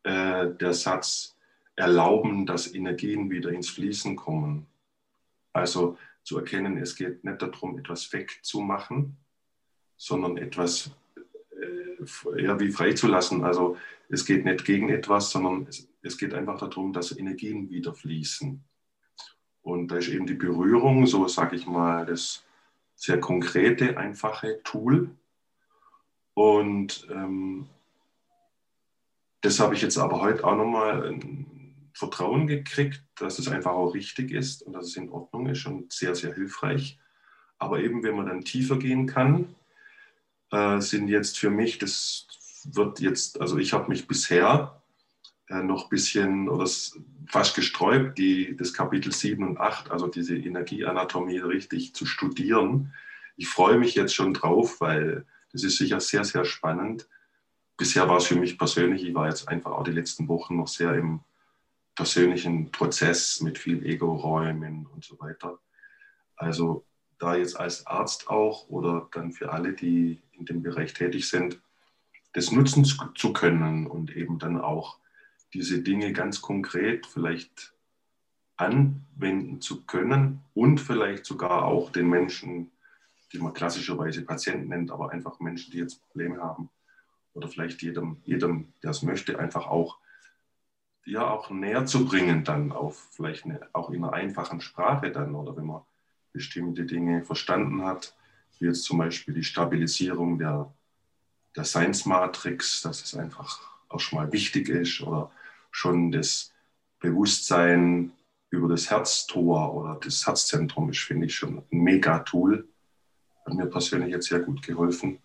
äh, 0.03 0.49
der 0.49 0.75
Satz, 0.75 1.37
erlauben, 1.79 2.45
dass 2.45 2.75
Energien 2.75 3.31
wieder 3.31 3.51
ins 3.51 3.71
Fließen 3.71 4.17
kommen. 4.17 4.67
Also 5.53 5.97
zu 6.25 6.39
erkennen, 6.39 6.77
es 6.77 6.97
geht 6.97 7.25
nicht 7.25 7.41
darum, 7.41 7.79
etwas 7.79 8.13
wegzumachen, 8.13 9.17
sondern 9.97 10.37
etwas 10.37 10.91
äh, 11.53 12.43
ja, 12.43 12.59
wie 12.59 12.71
freizulassen. 12.71 13.45
Also 13.45 13.77
es 14.09 14.25
geht 14.27 14.45
nicht 14.45 14.65
gegen 14.65 14.89
etwas, 14.89 15.31
sondern 15.31 15.67
es, 15.69 15.89
es 16.03 16.19
geht 16.19 16.35
einfach 16.35 16.59
darum, 16.59 16.93
dass 16.93 17.17
Energien 17.17 17.71
wieder 17.71 17.95
fließen. 17.95 18.63
Und 19.63 19.89
da 19.89 19.97
ist 19.99 20.09
eben 20.09 20.27
die 20.27 20.35
Berührung, 20.35 21.07
so 21.07 21.29
sage 21.29 21.57
ich 21.57 21.67
mal, 21.67 22.07
das 22.07 22.45
sehr 22.99 23.21
konkrete, 23.21 23.97
einfache 23.97 24.61
Tool. 24.65 25.11
Und 26.35 27.07
ähm, 27.11 27.69
das 29.41 29.61
habe 29.61 29.75
ich 29.75 29.83
jetzt 29.83 29.99
aber 29.99 30.21
heute 30.21 30.45
auch 30.45 30.57
nochmal 30.57 31.17
Vertrauen 31.93 32.49
gekriegt, 32.49 33.03
dass 33.15 33.39
es 33.39 33.47
einfach 33.49 33.71
auch 33.71 33.95
richtig 33.95 34.33
ist 34.33 34.63
und 34.63 34.73
dass 34.73 34.87
es 34.87 34.97
in 34.97 35.11
Ordnung 35.11 35.47
ist 35.47 35.65
und 35.67 35.93
sehr, 35.93 36.17
sehr 36.17 36.35
hilfreich. 36.35 36.99
Aber 37.59 37.79
eben, 37.81 38.03
wenn 38.03 38.17
man 38.17 38.27
dann 38.27 38.45
tiefer 38.45 38.79
gehen 38.79 39.07
kann, 39.07 39.55
äh, 40.51 40.81
sind 40.81 41.07
jetzt 41.07 41.39
für 41.39 41.51
mich, 41.51 41.79
das 41.79 42.27
wird 42.65 42.99
jetzt, 42.99 43.41
also 43.41 43.59
ich 43.59 43.73
habe 43.73 43.89
mich 43.89 44.09
bisher 44.09 44.83
noch 45.49 45.85
ein 45.85 45.89
bisschen 45.89 46.49
oder 46.49 46.69
fast 47.27 47.55
gesträubt, 47.55 48.19
die, 48.19 48.57
das 48.57 48.73
Kapitel 48.73 49.13
7 49.13 49.47
und 49.47 49.59
8, 49.59 49.91
also 49.91 50.07
diese 50.07 50.37
Energieanatomie 50.37 51.39
richtig 51.39 51.95
zu 51.95 52.07
studieren. 52.07 52.93
Ich 53.37 53.49
freue 53.49 53.79
mich 53.79 53.95
jetzt 53.95 54.15
schon 54.15 54.35
drauf, 54.35 54.81
weil 54.81 55.27
das 55.53 55.65
ist 55.65 55.79
sicher 55.79 56.01
sehr, 56.01 56.25
sehr 56.25 56.45
spannend. 56.45 57.09
Bisher 57.77 58.09
war 58.09 58.19
es 58.19 58.27
für 58.27 58.37
mich 58.37 58.59
persönlich, 58.59 59.05
ich 59.05 59.15
war 59.15 59.29
jetzt 59.29 59.49
einfach 59.49 59.73
auch 59.73 59.85
die 59.85 59.93
letzten 59.93 60.29
Wochen 60.29 60.57
noch 60.57 60.69
sehr 60.69 60.95
im 60.95 61.21
persönlichen 61.95 62.71
Prozess 62.71 63.41
mit 63.41 63.59
viel 63.59 63.85
Ego-Räumen 63.85 64.87
und 64.87 65.05
so 65.05 65.19
weiter. 65.21 65.59
Also 66.37 66.85
da 67.19 67.35
jetzt 67.35 67.59
als 67.59 67.87
Arzt 67.87 68.29
auch 68.29 68.69
oder 68.69 69.09
dann 69.13 69.33
für 69.33 69.53
alle, 69.53 69.73
die 69.73 70.23
in 70.33 70.45
dem 70.45 70.63
Bereich 70.63 70.93
tätig 70.93 71.29
sind, 71.29 71.61
das 72.33 72.53
nutzen 72.53 72.85
zu 72.85 73.33
können 73.33 73.87
und 73.87 74.15
eben 74.15 74.39
dann 74.39 74.61
auch 74.61 74.99
diese 75.55 75.83
Dinge 75.83 76.13
ganz 76.13 76.43
konkret 76.43 77.07
vielleicht 77.07 77.73
anwenden 78.57 79.61
zu 79.61 79.85
können 79.85 80.41
und 80.55 80.81
vielleicht 80.81 81.25
sogar 81.25 81.65
auch 81.65 81.91
den 81.91 82.09
Menschen, 82.09 82.71
die 83.33 83.39
man 83.39 83.53
klassischerweise 83.53 84.23
Patienten 84.23 84.69
nennt, 84.69 84.91
aber 84.91 85.11
einfach 85.11 85.39
Menschen, 85.41 85.71
die 85.71 85.79
jetzt 85.79 86.03
Probleme 86.03 86.39
haben 86.39 86.71
oder 87.35 87.49
vielleicht 87.49 87.83
jedem, 87.83 88.19
jedem 88.25 88.73
der 88.83 88.91
es 88.91 89.03
möchte, 89.03 89.39
einfach 89.39 89.67
auch 89.67 89.99
ja 91.05 91.31
auch 91.31 91.51
näher 91.51 91.87
zu 91.87 92.05
bringen, 92.05 92.45
dann 92.45 92.73
auf 92.73 93.09
vielleicht 93.13 93.45
eine, 93.45 93.61
auch 93.73 93.91
in 93.91 94.05
einer 94.05 94.13
einfachen 94.13 94.61
Sprache 94.61 95.11
dann 95.11 95.35
oder 95.35 95.57
wenn 95.57 95.67
man 95.67 95.83
bestimmte 96.33 96.85
Dinge 96.85 97.25
verstanden 97.25 97.85
hat, 97.85 98.15
wie 98.59 98.67
jetzt 98.67 98.85
zum 98.85 98.99
Beispiel 98.99 99.35
die 99.35 99.45
Stabilisierung 99.45 100.39
der, 100.39 100.73
der 101.57 101.65
Science-Matrix, 101.65 102.83
dass 102.83 103.03
es 103.03 103.15
einfach 103.15 103.61
auch 103.89 104.01
schon 104.01 104.19
mal 104.19 104.33
wichtig 104.33 104.69
ist 104.69 105.01
oder 105.01 105.31
schon 105.79 106.11
das 106.11 106.53
Bewusstsein 106.99 108.13
über 108.51 108.69
das 108.69 108.91
Herztor 108.91 109.75
oder 109.75 110.01
das 110.03 110.27
Herzzentrum 110.27 110.91
ist, 110.91 110.99
finde 111.01 111.27
ich 111.27 111.37
schon 111.37 111.59
ein 111.59 111.65
Mega-Tool. 111.71 112.67
Hat 113.47 113.55
mir 113.55 113.67
persönlich 113.67 114.11
jetzt 114.11 114.29
sehr 114.29 114.41
gut 114.41 114.63
geholfen. 114.63 115.19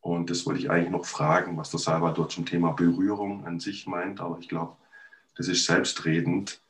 Und 0.00 0.28
das 0.28 0.44
wollte 0.44 0.60
ich 0.60 0.70
eigentlich 0.70 0.90
noch 0.90 1.06
fragen, 1.06 1.56
was 1.56 1.70
der 1.70 1.78
Salvador 1.78 2.28
zum 2.28 2.44
Thema 2.44 2.72
Berührung 2.72 3.46
an 3.46 3.60
sich 3.60 3.86
meint. 3.86 4.20
Aber 4.20 4.38
ich 4.40 4.48
glaube, 4.48 4.76
das 5.36 5.46
ist 5.46 5.66
selbstredend, 5.66 6.60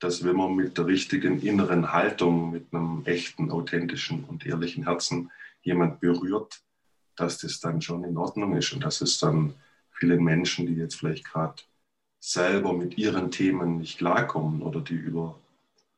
dass 0.00 0.24
wenn 0.24 0.36
man 0.36 0.56
mit 0.56 0.76
der 0.76 0.86
richtigen 0.86 1.40
inneren 1.42 1.92
Haltung, 1.92 2.50
mit 2.50 2.74
einem 2.74 3.02
echten, 3.04 3.52
authentischen 3.52 4.24
und 4.24 4.44
ehrlichen 4.44 4.84
Herzen 4.84 5.30
jemand 5.62 6.00
berührt, 6.00 6.60
dass 7.14 7.38
das 7.38 7.60
dann 7.60 7.80
schon 7.80 8.02
in 8.02 8.16
Ordnung 8.16 8.56
ist 8.56 8.72
und 8.72 8.82
dass 8.82 9.00
es 9.00 9.20
dann 9.20 9.54
vielen 9.92 10.24
Menschen, 10.24 10.66
die 10.66 10.74
jetzt 10.74 10.96
vielleicht 10.96 11.24
gerade 11.24 11.62
selber 12.22 12.72
mit 12.72 12.96
ihren 12.98 13.32
Themen 13.32 13.78
nicht 13.78 13.98
klarkommen 13.98 14.62
oder 14.62 14.80
die 14.80 14.94
über, 14.94 15.40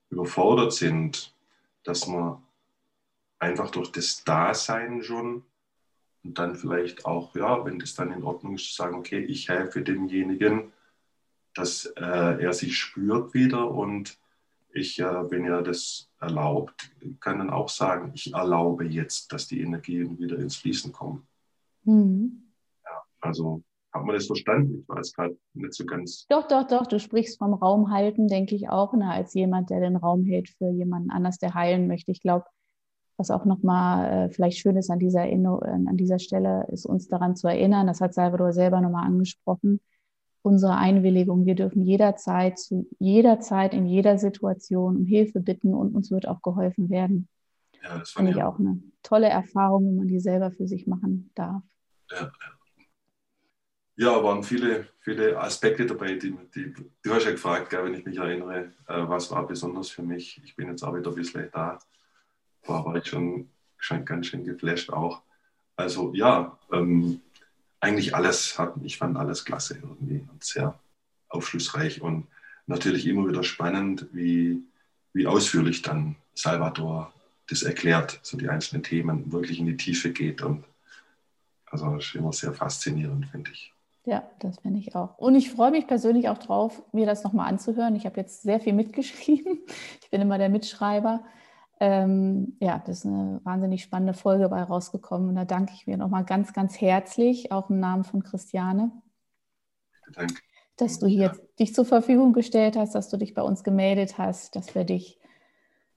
überfordert 0.08 0.72
sind, 0.72 1.34
dass 1.82 2.06
man 2.06 2.42
einfach 3.38 3.70
durch 3.70 3.92
das 3.92 4.24
Dasein 4.24 5.02
schon 5.02 5.44
und 6.24 6.38
dann 6.38 6.56
vielleicht 6.56 7.04
auch, 7.04 7.34
ja, 7.36 7.62
wenn 7.66 7.78
das 7.78 7.94
dann 7.94 8.10
in 8.10 8.24
Ordnung 8.24 8.54
ist, 8.54 8.68
zu 8.68 8.74
sagen, 8.74 8.96
okay, 8.96 9.22
ich 9.22 9.50
helfe 9.50 9.82
demjenigen, 9.82 10.72
dass 11.52 11.84
äh, 11.84 12.42
er 12.42 12.54
sich 12.54 12.78
spürt 12.78 13.34
wieder 13.34 13.70
und 13.70 14.18
ich, 14.72 14.98
äh, 15.00 15.30
wenn 15.30 15.44
er 15.44 15.60
das 15.60 16.08
erlaubt, 16.20 16.90
kann 17.20 17.38
dann 17.38 17.50
auch 17.50 17.68
sagen, 17.68 18.12
ich 18.14 18.32
erlaube 18.32 18.86
jetzt, 18.86 19.30
dass 19.30 19.46
die 19.46 19.60
Energien 19.60 20.18
wieder 20.18 20.38
ins 20.38 20.56
Fließen 20.56 20.90
kommen. 20.90 21.28
Mhm. 21.82 22.44
Ja, 22.82 23.02
also 23.20 23.62
Hat 23.94 24.04
man 24.04 24.16
das 24.16 24.26
verstanden? 24.26 24.80
Ich 24.80 24.88
weiß 24.88 25.12
gerade 25.12 25.38
nicht 25.54 25.72
so 25.72 25.86
ganz. 25.86 26.26
Doch, 26.28 26.48
doch, 26.48 26.66
doch. 26.66 26.86
Du 26.86 26.98
sprichst 26.98 27.38
vom 27.38 27.54
Raum 27.54 27.92
halten, 27.92 28.26
denke 28.26 28.56
ich 28.56 28.68
auch, 28.68 28.92
ne, 28.92 29.08
als 29.08 29.34
jemand, 29.34 29.70
der 29.70 29.78
den 29.78 29.94
Raum 29.94 30.24
hält 30.24 30.48
für 30.48 30.68
jemanden 30.68 31.10
anders, 31.10 31.38
der 31.38 31.54
heilen 31.54 31.86
möchte. 31.86 32.10
Ich 32.10 32.20
glaube, 32.20 32.44
was 33.16 33.30
auch 33.30 33.44
nochmal 33.44 34.10
äh, 34.10 34.30
vielleicht 34.30 34.58
schön 34.58 34.76
ist 34.76 34.90
an 34.90 34.98
dieser, 34.98 35.22
an 35.22 35.96
dieser 35.96 36.18
Stelle, 36.18 36.66
ist 36.72 36.86
uns 36.86 37.06
daran 37.06 37.36
zu 37.36 37.46
erinnern, 37.46 37.86
das 37.86 38.00
hat 38.00 38.14
Salvador 38.14 38.52
selber 38.52 38.80
nochmal 38.80 39.06
angesprochen, 39.06 39.80
unsere 40.42 40.74
Einwilligung. 40.76 41.46
Wir 41.46 41.54
dürfen 41.54 41.84
jederzeit, 41.84 42.58
zu 42.58 42.88
jeder 42.98 43.38
Zeit, 43.38 43.74
in 43.74 43.86
jeder 43.86 44.18
Situation 44.18 44.96
um 44.96 45.06
Hilfe 45.06 45.38
bitten 45.38 45.72
und 45.72 45.94
uns 45.94 46.10
wird 46.10 46.26
auch 46.26 46.42
geholfen 46.42 46.90
werden. 46.90 47.28
Ja, 47.80 47.98
das 47.98 48.10
fand 48.10 48.28
ich 48.30 48.42
auch 48.42 48.58
eine 48.58 48.82
tolle 49.04 49.28
Erfahrung, 49.28 49.86
wenn 49.86 49.96
man 49.96 50.08
die 50.08 50.18
selber 50.18 50.50
für 50.50 50.66
sich 50.66 50.88
machen 50.88 51.30
darf. 51.36 51.62
Ja, 52.10 52.22
ja. 52.22 52.32
Ja, 53.96 54.22
waren 54.24 54.42
viele, 54.42 54.88
viele 55.00 55.38
Aspekte 55.40 55.86
dabei, 55.86 56.14
die, 56.14 56.36
die 56.54 56.74
du 57.02 57.14
hast 57.14 57.24
ja 57.24 57.30
gefragt, 57.30 57.70
gell, 57.70 57.84
wenn 57.84 57.94
ich 57.94 58.04
mich 58.04 58.16
erinnere, 58.16 58.72
äh, 58.88 59.08
was 59.08 59.30
war 59.30 59.46
besonders 59.46 59.90
für 59.90 60.02
mich. 60.02 60.40
Ich 60.44 60.56
bin 60.56 60.68
jetzt 60.68 60.82
auch 60.82 60.96
wieder 60.96 61.10
ein 61.10 61.14
bisschen 61.14 61.48
da 61.52 61.78
war, 62.66 62.84
war 62.84 62.96
ich 62.96 63.06
schon, 63.06 63.50
schon 63.78 64.04
ganz 64.04 64.28
schön 64.28 64.44
geflasht 64.44 64.90
auch. 64.90 65.22
Also 65.76 66.12
ja, 66.14 66.58
ähm, 66.72 67.20
eigentlich 67.80 68.14
alles 68.14 68.58
hat, 68.58 68.74
ich 68.82 68.96
fand 68.96 69.16
alles 69.16 69.44
klasse 69.44 69.78
irgendwie 69.80 70.26
und 70.30 70.42
sehr 70.42 70.78
aufschlussreich 71.28 72.00
und 72.00 72.26
natürlich 72.66 73.06
immer 73.06 73.28
wieder 73.28 73.42
spannend, 73.42 74.06
wie, 74.12 74.62
wie 75.12 75.26
ausführlich 75.26 75.82
dann 75.82 76.16
Salvador 76.34 77.12
das 77.48 77.62
erklärt, 77.62 78.20
so 78.22 78.38
die 78.38 78.48
einzelnen 78.48 78.82
Themen 78.82 79.30
wirklich 79.30 79.58
in 79.58 79.66
die 79.66 79.76
Tiefe 79.76 80.12
geht 80.12 80.42
und 80.42 80.64
also 81.66 81.94
das 81.96 82.06
ist 82.06 82.14
immer 82.14 82.32
sehr 82.32 82.54
faszinierend, 82.54 83.26
finde 83.26 83.50
ich. 83.50 83.73
Ja, 84.06 84.30
das 84.38 84.58
finde 84.58 84.78
ich 84.80 84.94
auch. 84.94 85.16
Und 85.18 85.34
ich 85.34 85.50
freue 85.50 85.70
mich 85.70 85.86
persönlich 85.86 86.28
auch 86.28 86.36
drauf, 86.36 86.82
mir 86.92 87.06
das 87.06 87.24
nochmal 87.24 87.48
anzuhören. 87.48 87.96
Ich 87.96 88.04
habe 88.04 88.20
jetzt 88.20 88.42
sehr 88.42 88.60
viel 88.60 88.74
mitgeschrieben. 88.74 89.60
Ich 90.02 90.10
bin 90.10 90.20
immer 90.20 90.38
der 90.38 90.48
Mitschreiber. 90.48 91.24
Ähm, 91.80 92.56
ja, 92.60 92.82
das 92.86 92.98
ist 92.98 93.06
eine 93.06 93.40
wahnsinnig 93.42 93.82
spannende 93.82 94.14
Folge 94.14 94.48
bei 94.48 94.62
rausgekommen. 94.62 95.30
Und 95.30 95.34
da 95.34 95.44
danke 95.44 95.72
ich 95.74 95.86
mir 95.86 95.96
nochmal 95.96 96.24
ganz, 96.24 96.52
ganz 96.52 96.80
herzlich, 96.80 97.50
auch 97.50 97.70
im 97.70 97.80
Namen 97.80 98.04
von 98.04 98.22
Christiane, 98.22 98.92
Danke. 100.12 100.34
dass 100.76 101.00
du 101.00 101.06
hier 101.06 101.26
ja. 101.26 101.32
dich 101.58 101.74
zur 101.74 101.84
Verfügung 101.84 102.32
gestellt 102.32 102.76
hast, 102.76 102.94
dass 102.94 103.08
du 103.08 103.16
dich 103.16 103.34
bei 103.34 103.42
uns 103.42 103.64
gemeldet 103.64 104.18
hast, 104.18 104.54
dass 104.54 104.74
wir 104.74 104.84
dich, 104.84 105.18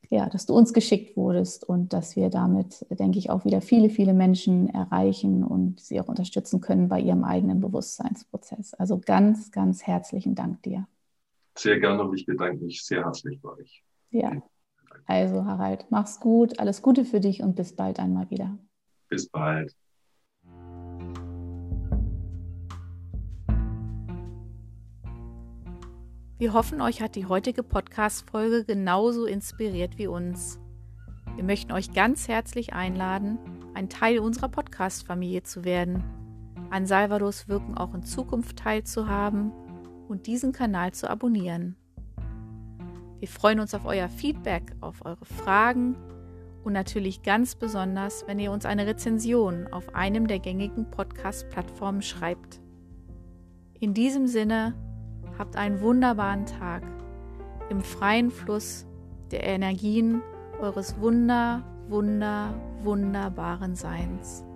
ja, 0.10 0.30
dass 0.30 0.46
du 0.46 0.54
uns 0.54 0.74
geschickt 0.74 1.18
wurdest 1.18 1.68
und 1.68 1.94
dass 1.94 2.16
wir 2.16 2.30
damit, 2.30 2.86
denke 2.90 3.20
ich, 3.20 3.30
auch 3.30 3.46
wieder 3.46 3.62
viele, 3.62 3.90
viele 3.90 4.14
Menschen 4.14 4.70
erreichen 4.70 5.44
und 5.44 5.80
sie 5.80 6.00
auch 6.00 6.08
unterstützen 6.08 6.62
können 6.62 6.88
bei 6.88 7.00
ihrem 7.00 7.24
eigenen 7.24 7.60
Bewusstseinsprozess. 7.60 8.74
Also 8.74 9.00
ganz, 9.00 9.52
ganz 9.52 9.84
herzlichen 9.84 10.36
Dank 10.36 10.64
dir. 10.64 10.88
Sehr 11.58 11.80
gerne 11.80 12.04
und 12.04 12.16
ich 12.16 12.26
bedanke 12.26 12.64
mich 12.64 12.84
sehr 12.84 13.04
herzlich 13.04 13.42
bei 13.42 13.50
euch. 13.50 13.84
Ja. 14.12 14.32
Also 15.06 15.46
Harald, 15.46 15.86
mach's 15.90 16.20
gut, 16.20 16.60
alles 16.60 16.82
Gute 16.82 17.06
für 17.06 17.20
dich 17.20 17.42
und 17.42 17.56
bis 17.56 17.76
bald 17.76 18.00
einmal 18.00 18.30
wieder. 18.30 18.58
Bis 19.10 19.28
bald. 19.28 19.74
Wir 26.40 26.54
hoffen, 26.54 26.82
euch 26.82 27.02
hat 27.02 27.16
die 27.16 27.26
heutige 27.26 27.64
Podcast-Folge 27.64 28.64
genauso 28.64 29.26
inspiriert 29.26 29.98
wie 29.98 30.06
uns. 30.06 30.60
Wir 31.34 31.44
möchten 31.44 31.72
euch 31.72 31.94
ganz 31.94 32.28
herzlich 32.28 32.74
einladen, 32.74 33.40
ein 33.74 33.90
Teil 33.90 34.20
unserer 34.20 34.48
Podcast-Familie 34.48 35.42
zu 35.42 35.66
werden, 35.66 36.04
an 36.70 36.86
Salvadors 36.86 37.48
Wirken 37.48 37.76
auch 37.76 37.96
in 37.96 38.04
Zukunft 38.04 38.60
teilzuhaben 38.60 39.52
und 40.08 40.28
diesen 40.28 40.52
Kanal 40.52 40.94
zu 40.94 41.10
abonnieren. 41.10 41.76
Wir 43.18 43.28
freuen 43.28 43.60
uns 43.60 43.74
auf 43.74 43.86
euer 43.86 44.08
Feedback, 44.08 44.76
auf 44.80 45.04
eure 45.06 45.26
Fragen 45.26 45.96
und 46.64 46.74
natürlich 46.74 47.24
ganz 47.24 47.56
besonders, 47.56 48.28
wenn 48.28 48.38
ihr 48.38 48.52
uns 48.52 48.68
eine 48.68 48.86
Rezension 48.86 49.66
auf 49.74 49.96
einem 49.96 50.28
der 50.28 50.38
gängigen 50.38 50.92
Podcast-Plattformen 50.92 52.04
schreibt. 52.04 52.62
In 53.80 53.96
diesem 53.96 54.28
Sinne, 54.28 54.76
habt 55.38 55.56
einen 55.56 55.82
wunderbaren 55.82 56.46
Tag 56.46 56.84
im 57.70 57.82
freien 57.82 58.32
Fluss 58.32 58.86
der 59.32 59.44
Energien 59.44 60.22
eures 60.60 61.00
wunder, 61.00 61.64
wunder, 61.88 62.54
wunderbaren 62.84 63.76
Seins. 63.76 64.47